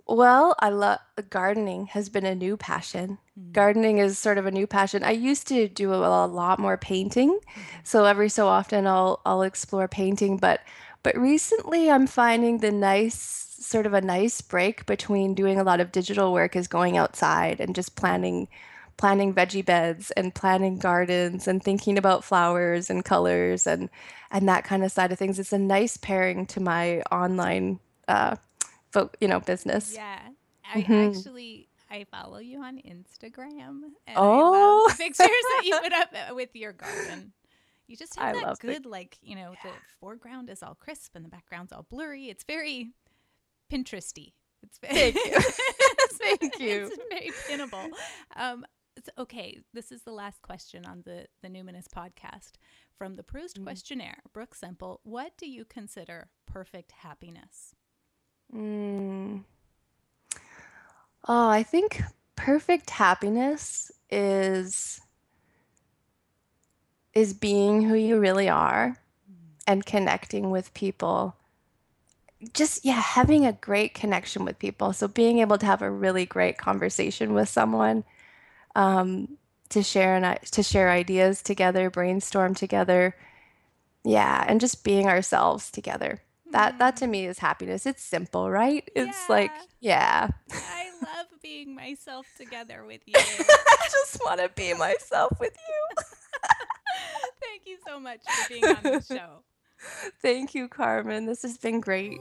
Well, 0.06 0.56
I 0.58 0.70
love 0.70 0.98
gardening 1.30 1.86
has 1.86 2.08
been 2.08 2.26
a 2.26 2.34
new 2.34 2.56
passion. 2.56 3.18
Mm. 3.38 3.52
Gardening 3.52 3.98
is 3.98 4.18
sort 4.18 4.38
of 4.38 4.46
a 4.46 4.50
new 4.50 4.66
passion. 4.66 5.04
I 5.04 5.12
used 5.12 5.46
to 5.48 5.68
do 5.68 5.92
a, 5.92 5.98
a 5.98 6.26
lot 6.26 6.58
more 6.58 6.76
painting, 6.76 7.38
Mhm. 7.56 7.62
so 7.84 8.04
every 8.04 8.28
so 8.28 8.48
often 8.48 8.86
I'll 8.86 9.20
I'll 9.24 9.42
explore 9.42 9.88
painting, 9.88 10.36
but 10.36 10.60
but 11.02 11.16
recently 11.16 11.90
I'm 11.90 12.06
finding 12.06 12.58
the 12.58 12.72
nice 12.72 13.46
sort 13.60 13.86
of 13.86 13.94
a 13.94 14.00
nice 14.00 14.40
break 14.40 14.86
between 14.86 15.34
doing 15.34 15.58
a 15.60 15.64
lot 15.64 15.80
of 15.80 15.92
digital 15.92 16.32
work 16.32 16.56
is 16.56 16.66
going 16.66 16.96
outside 16.96 17.60
and 17.60 17.74
just 17.74 17.94
planning 17.96 18.48
planning 18.96 19.32
veggie 19.32 19.64
beds 19.64 20.10
and 20.12 20.34
planning 20.34 20.76
gardens 20.78 21.48
and 21.48 21.62
thinking 21.62 21.96
about 21.96 22.24
flowers 22.24 22.90
and 22.90 23.04
colors 23.04 23.66
and 23.66 23.88
and 24.30 24.48
that 24.48 24.64
kind 24.64 24.82
of 24.84 24.92
side 24.92 25.12
of 25.12 25.18
things. 25.18 25.38
It's 25.38 25.52
a 25.52 25.58
nice 25.58 25.96
pairing 25.96 26.46
to 26.46 26.60
my 26.60 27.00
online 27.12 27.78
uh, 28.08 28.36
folk, 28.92 29.16
you 29.20 29.28
know, 29.28 29.40
business. 29.40 29.94
Yeah. 29.94 30.20
I 30.72 30.80
hmm 30.82 30.92
actually 30.92 31.68
I 31.90 32.04
follow 32.04 32.38
you 32.38 32.60
on 32.62 32.78
Instagram 32.78 33.80
and 34.06 34.16
Oh, 34.16 34.86
the 34.90 34.96
pictures 34.96 35.16
that 35.26 35.62
you 35.64 35.78
put 35.80 35.92
up 36.02 36.08
uh, 36.30 36.34
with 36.34 36.54
your 36.54 36.72
garden. 36.72 37.32
You 37.88 37.96
just 37.96 38.16
have 38.16 38.36
I 38.36 38.40
that 38.44 38.58
good 38.60 38.86
like, 38.86 39.18
you 39.20 39.34
know, 39.34 39.54
the 39.64 39.70
foreground 40.00 40.48
is 40.48 40.62
all 40.62 40.76
crisp 40.76 41.16
and 41.16 41.24
the 41.24 41.28
background's 41.28 41.72
all 41.72 41.84
blurry. 41.90 42.28
It's 42.28 42.44
very 42.44 42.92
Pinteresty. 43.72 44.32
It's 44.62 44.78
very, 44.78 45.12
Thank 45.12 45.16
you. 45.26 45.40
Thank 46.12 46.60
you. 46.60 46.90
it's 46.92 46.98
very 47.08 47.30
pinnable. 47.48 47.88
Um, 48.36 48.64
it's, 48.96 49.08
okay, 49.18 49.58
this 49.72 49.90
is 49.90 50.02
the 50.02 50.12
last 50.12 50.42
question 50.42 50.84
on 50.84 51.02
the 51.04 51.26
the 51.42 51.48
Numinous 51.48 51.86
podcast 51.88 52.52
from 52.96 53.16
the 53.16 53.22
Proust 53.22 53.58
Mm. 53.58 53.64
questionnaire. 53.64 54.18
Brooke 54.32 54.54
Semple, 54.54 55.00
what 55.02 55.32
do 55.38 55.48
you 55.48 55.64
consider 55.64 56.28
perfect 56.46 56.92
happiness? 56.92 57.74
Mm. 58.54 59.44
Oh, 61.26 61.48
I 61.48 61.62
think 61.62 62.02
perfect 62.36 62.90
happiness 62.90 63.90
is 64.10 65.00
is 67.14 67.34
being 67.34 67.82
who 67.82 67.94
you 67.94 68.18
really 68.18 68.48
are 68.48 68.96
and 69.66 69.86
connecting 69.86 70.50
with 70.50 70.74
people. 70.74 71.36
Just 72.54 72.84
yeah, 72.86 72.94
having 73.00 73.44
a 73.44 73.52
great 73.52 73.92
connection 73.94 74.44
with 74.44 74.58
people. 74.58 74.92
So 74.94 75.06
being 75.08 75.40
able 75.40 75.58
to 75.58 75.66
have 75.66 75.82
a 75.82 75.90
really 75.90 76.24
great 76.24 76.56
conversation 76.56 77.34
with 77.34 77.48
someone, 77.50 78.04
um, 78.76 79.38
to 79.70 79.82
share 79.82 80.16
and 80.16 80.38
to 80.52 80.62
share 80.62 80.90
ideas 80.90 81.42
together, 81.42 81.90
brainstorm 81.90 82.54
together, 82.54 83.16
Yeah, 84.04 84.44
and 84.48 84.60
just 84.60 84.84
being 84.84 85.08
ourselves 85.08 85.70
together. 85.70 86.22
That 86.52 86.78
that 86.78 86.96
to 86.96 87.06
me 87.06 87.26
is 87.26 87.38
happiness. 87.38 87.86
It's 87.86 88.02
simple, 88.02 88.50
right? 88.50 88.88
It's 88.96 89.28
like, 89.28 89.52
Yeah, 89.80 90.30
yeah. 90.50 90.56
I 90.70 90.90
love 91.02 91.26
being 91.42 91.74
myself 91.74 92.26
together 92.36 92.84
with 92.84 93.00
you. 93.06 93.14
I 93.16 93.88
just 93.90 94.20
want 94.24 94.40
to 94.40 94.48
be 94.50 94.74
myself 94.74 95.38
with 95.40 95.56
you. 95.56 96.02
Thank 97.40 97.62
you 97.66 97.78
so 97.86 98.00
much 98.00 98.20
for 98.28 98.48
being 98.48 98.64
on 98.64 98.82
the 98.82 99.02
show. 99.02 99.42
Thank 100.22 100.54
you, 100.54 100.68
Carmen. 100.68 101.26
This 101.26 101.42
has 101.42 101.56
been 101.56 101.80
great. 101.80 102.20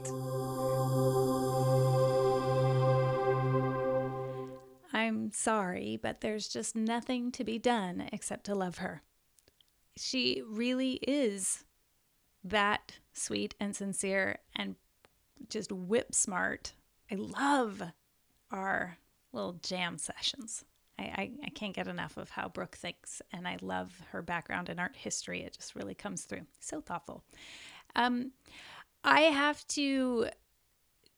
I'm 4.92 5.32
sorry, 5.32 5.98
but 6.00 6.20
there's 6.20 6.48
just 6.48 6.74
nothing 6.74 7.30
to 7.32 7.44
be 7.44 7.58
done 7.58 8.08
except 8.12 8.44
to 8.46 8.54
love 8.54 8.78
her. 8.78 9.02
She 9.96 10.42
really 10.46 10.94
is 11.06 11.64
that 12.44 12.98
sweet 13.12 13.54
and 13.60 13.74
sincere 13.74 14.38
and 14.56 14.76
just 15.48 15.72
whip 15.72 16.14
smart. 16.14 16.72
I 17.10 17.16
love 17.16 17.82
our 18.50 18.98
little 19.32 19.54
jam 19.62 19.98
sessions. 19.98 20.64
I, 20.98 21.02
I, 21.02 21.30
I 21.46 21.50
can't 21.50 21.74
get 21.74 21.88
enough 21.88 22.16
of 22.16 22.30
how 22.30 22.48
Brooke 22.48 22.76
thinks, 22.76 23.22
and 23.32 23.48
I 23.48 23.56
love 23.62 23.92
her 24.10 24.22
background 24.22 24.68
in 24.68 24.78
art 24.78 24.96
history. 24.96 25.42
It 25.42 25.54
just 25.56 25.74
really 25.74 25.94
comes 25.94 26.24
through. 26.24 26.46
So 26.58 26.80
thoughtful. 26.80 27.24
Um, 27.96 28.32
I 29.02 29.22
have 29.22 29.66
to 29.68 30.26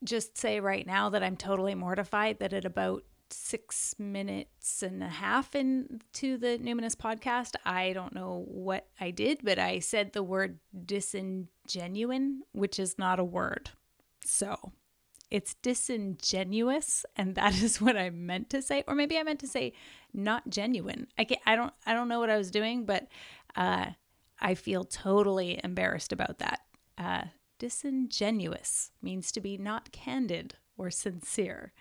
just 0.03 0.37
say 0.37 0.59
right 0.59 0.85
now 0.85 1.09
that 1.09 1.23
I'm 1.23 1.37
totally 1.37 1.75
mortified 1.75 2.39
that 2.39 2.53
at 2.53 2.65
about 2.65 3.03
six 3.33 3.95
minutes 3.97 4.83
and 4.83 5.03
a 5.03 5.07
half 5.07 5.55
into 5.55 6.37
the 6.37 6.59
Numinous 6.59 6.95
podcast, 6.95 7.55
I 7.65 7.93
don't 7.93 8.13
know 8.13 8.45
what 8.47 8.87
I 8.99 9.11
did, 9.11 9.39
but 9.43 9.59
I 9.59 9.79
said 9.79 10.13
the 10.13 10.23
word 10.23 10.59
disingenuine, 10.85 12.39
which 12.51 12.79
is 12.79 12.97
not 12.97 13.19
a 13.19 13.23
word. 13.23 13.71
So 14.23 14.73
it's 15.29 15.55
disingenuous, 15.55 17.05
and 17.15 17.35
that 17.35 17.61
is 17.61 17.81
what 17.81 17.97
I 17.97 18.09
meant 18.11 18.49
to 18.51 18.61
say, 18.61 18.83
or 18.87 18.95
maybe 18.95 19.17
I 19.17 19.23
meant 19.23 19.39
to 19.41 19.47
say 19.47 19.73
not 20.13 20.49
genuine. 20.49 21.07
I 21.17 21.25
can 21.25 21.37
I 21.45 21.55
don't 21.55 21.73
I 21.85 21.93
don't 21.93 22.07
know 22.07 22.19
what 22.19 22.29
I 22.29 22.37
was 22.37 22.51
doing, 22.51 22.85
but 22.85 23.07
uh, 23.55 23.87
I 24.39 24.53
feel 24.53 24.83
totally 24.83 25.59
embarrassed 25.63 26.13
about 26.13 26.39
that. 26.39 26.61
Uh, 26.97 27.23
disingenuous 27.57 28.91
means 29.01 29.31
to 29.31 29.41
be 29.41 29.57
not 29.57 29.91
candid 29.91 30.55
or 30.77 30.91
sincere. 30.91 31.73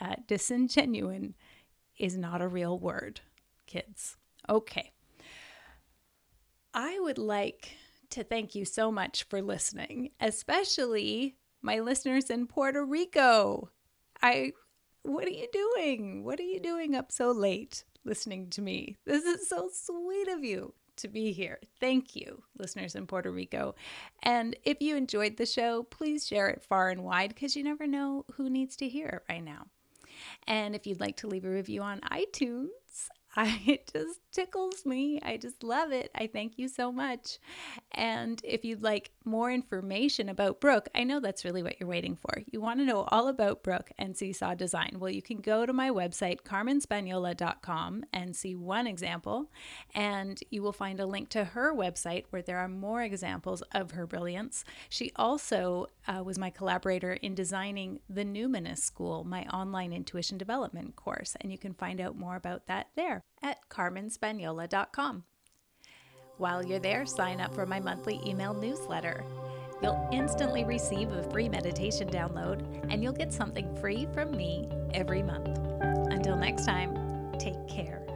Uh, 0.00 0.16
disingenuine 0.26 1.34
is 1.98 2.16
not 2.16 2.40
a 2.40 2.48
real 2.48 2.78
word, 2.78 3.20
kids. 3.66 4.16
Okay. 4.48 4.92
I 6.72 6.98
would 7.00 7.18
like 7.18 7.72
to 8.10 8.22
thank 8.22 8.54
you 8.54 8.64
so 8.64 8.92
much 8.92 9.24
for 9.24 9.42
listening, 9.42 10.10
especially 10.20 11.36
my 11.62 11.80
listeners 11.80 12.30
in 12.30 12.46
Puerto 12.46 12.84
Rico. 12.84 13.70
I 14.22 14.52
what 15.02 15.26
are 15.26 15.30
you 15.30 15.48
doing? 15.52 16.24
What 16.24 16.38
are 16.38 16.44
you 16.44 16.60
doing 16.60 16.94
up 16.94 17.10
so 17.10 17.30
late 17.30 17.84
listening 18.04 18.50
to 18.50 18.62
me? 18.62 18.96
This 19.06 19.24
is 19.24 19.48
so 19.48 19.70
sweet 19.72 20.28
of 20.28 20.44
you 20.44 20.74
to 20.96 21.08
be 21.08 21.32
here. 21.32 21.58
Thank 21.80 22.14
you, 22.16 22.42
listeners 22.58 22.94
in 22.94 23.06
Puerto 23.06 23.30
Rico. 23.30 23.74
And 24.22 24.56
if 24.64 24.80
you 24.80 24.96
enjoyed 24.96 25.36
the 25.36 25.46
show, 25.46 25.84
please 25.84 26.26
share 26.26 26.48
it 26.48 26.62
far 26.62 26.90
and 26.90 27.04
wide 27.04 27.30
because 27.30 27.56
you 27.56 27.62
never 27.64 27.86
know 27.86 28.24
who 28.34 28.50
needs 28.50 28.76
to 28.76 28.88
hear 28.88 29.06
it 29.08 29.22
right 29.28 29.44
now. 29.44 29.66
And 30.46 30.74
if 30.74 30.86
you'd 30.86 31.00
like 31.00 31.16
to 31.18 31.26
leave 31.26 31.44
a 31.44 31.50
review 31.50 31.82
on 31.82 32.00
iTunes, 32.00 32.68
I, 33.38 33.62
it 33.66 33.90
just 33.92 34.20
tickles 34.32 34.84
me. 34.84 35.20
I 35.22 35.36
just 35.36 35.62
love 35.62 35.92
it. 35.92 36.10
I 36.14 36.26
thank 36.26 36.58
you 36.58 36.66
so 36.68 36.90
much. 36.90 37.38
And 37.92 38.40
if 38.44 38.64
you'd 38.64 38.82
like 38.82 39.12
more 39.24 39.50
information 39.50 40.28
about 40.28 40.60
Brooke, 40.60 40.88
I 40.94 41.04
know 41.04 41.20
that's 41.20 41.44
really 41.44 41.62
what 41.62 41.78
you're 41.78 41.88
waiting 41.88 42.16
for. 42.16 42.42
You 42.50 42.60
want 42.60 42.80
to 42.80 42.84
know 42.84 43.06
all 43.12 43.28
about 43.28 43.62
Brooke 43.62 43.92
and 43.96 44.16
Seesaw 44.16 44.54
Design. 44.54 44.96
Well, 44.98 45.10
you 45.10 45.22
can 45.22 45.38
go 45.38 45.64
to 45.66 45.72
my 45.72 45.90
website, 45.90 46.42
carmenspagnola.com, 46.42 48.04
and 48.12 48.34
see 48.34 48.56
one 48.56 48.88
example. 48.88 49.50
And 49.94 50.40
you 50.50 50.62
will 50.62 50.72
find 50.72 50.98
a 50.98 51.06
link 51.06 51.28
to 51.30 51.44
her 51.44 51.72
website 51.72 52.24
where 52.30 52.42
there 52.42 52.58
are 52.58 52.68
more 52.68 53.02
examples 53.02 53.62
of 53.72 53.92
her 53.92 54.06
brilliance. 54.06 54.64
She 54.88 55.12
also 55.14 55.86
uh, 56.08 56.24
was 56.24 56.38
my 56.38 56.50
collaborator 56.50 57.12
in 57.12 57.36
designing 57.36 58.00
the 58.10 58.24
Numinous 58.24 58.78
School, 58.78 59.22
my 59.22 59.44
online 59.46 59.92
intuition 59.92 60.38
development 60.38 60.96
course. 60.96 61.36
And 61.40 61.52
you 61.52 61.58
can 61.58 61.74
find 61.74 62.00
out 62.00 62.16
more 62.16 62.34
about 62.34 62.66
that 62.66 62.88
there 62.96 63.22
at 63.42 63.58
carmenspagnola.com. 63.70 65.24
While 66.38 66.64
you're 66.64 66.78
there, 66.78 67.04
sign 67.04 67.40
up 67.40 67.54
for 67.54 67.66
my 67.66 67.80
monthly 67.80 68.20
email 68.24 68.54
newsletter. 68.54 69.24
You'll 69.82 70.08
instantly 70.12 70.64
receive 70.64 71.10
a 71.12 71.28
free 71.30 71.48
meditation 71.48 72.08
download, 72.08 72.86
and 72.90 73.02
you'll 73.02 73.12
get 73.12 73.32
something 73.32 73.74
free 73.76 74.06
from 74.12 74.36
me 74.36 74.68
every 74.94 75.22
month. 75.22 75.58
Until 76.12 76.36
next 76.36 76.64
time, 76.64 77.32
take 77.38 77.68
care. 77.68 78.07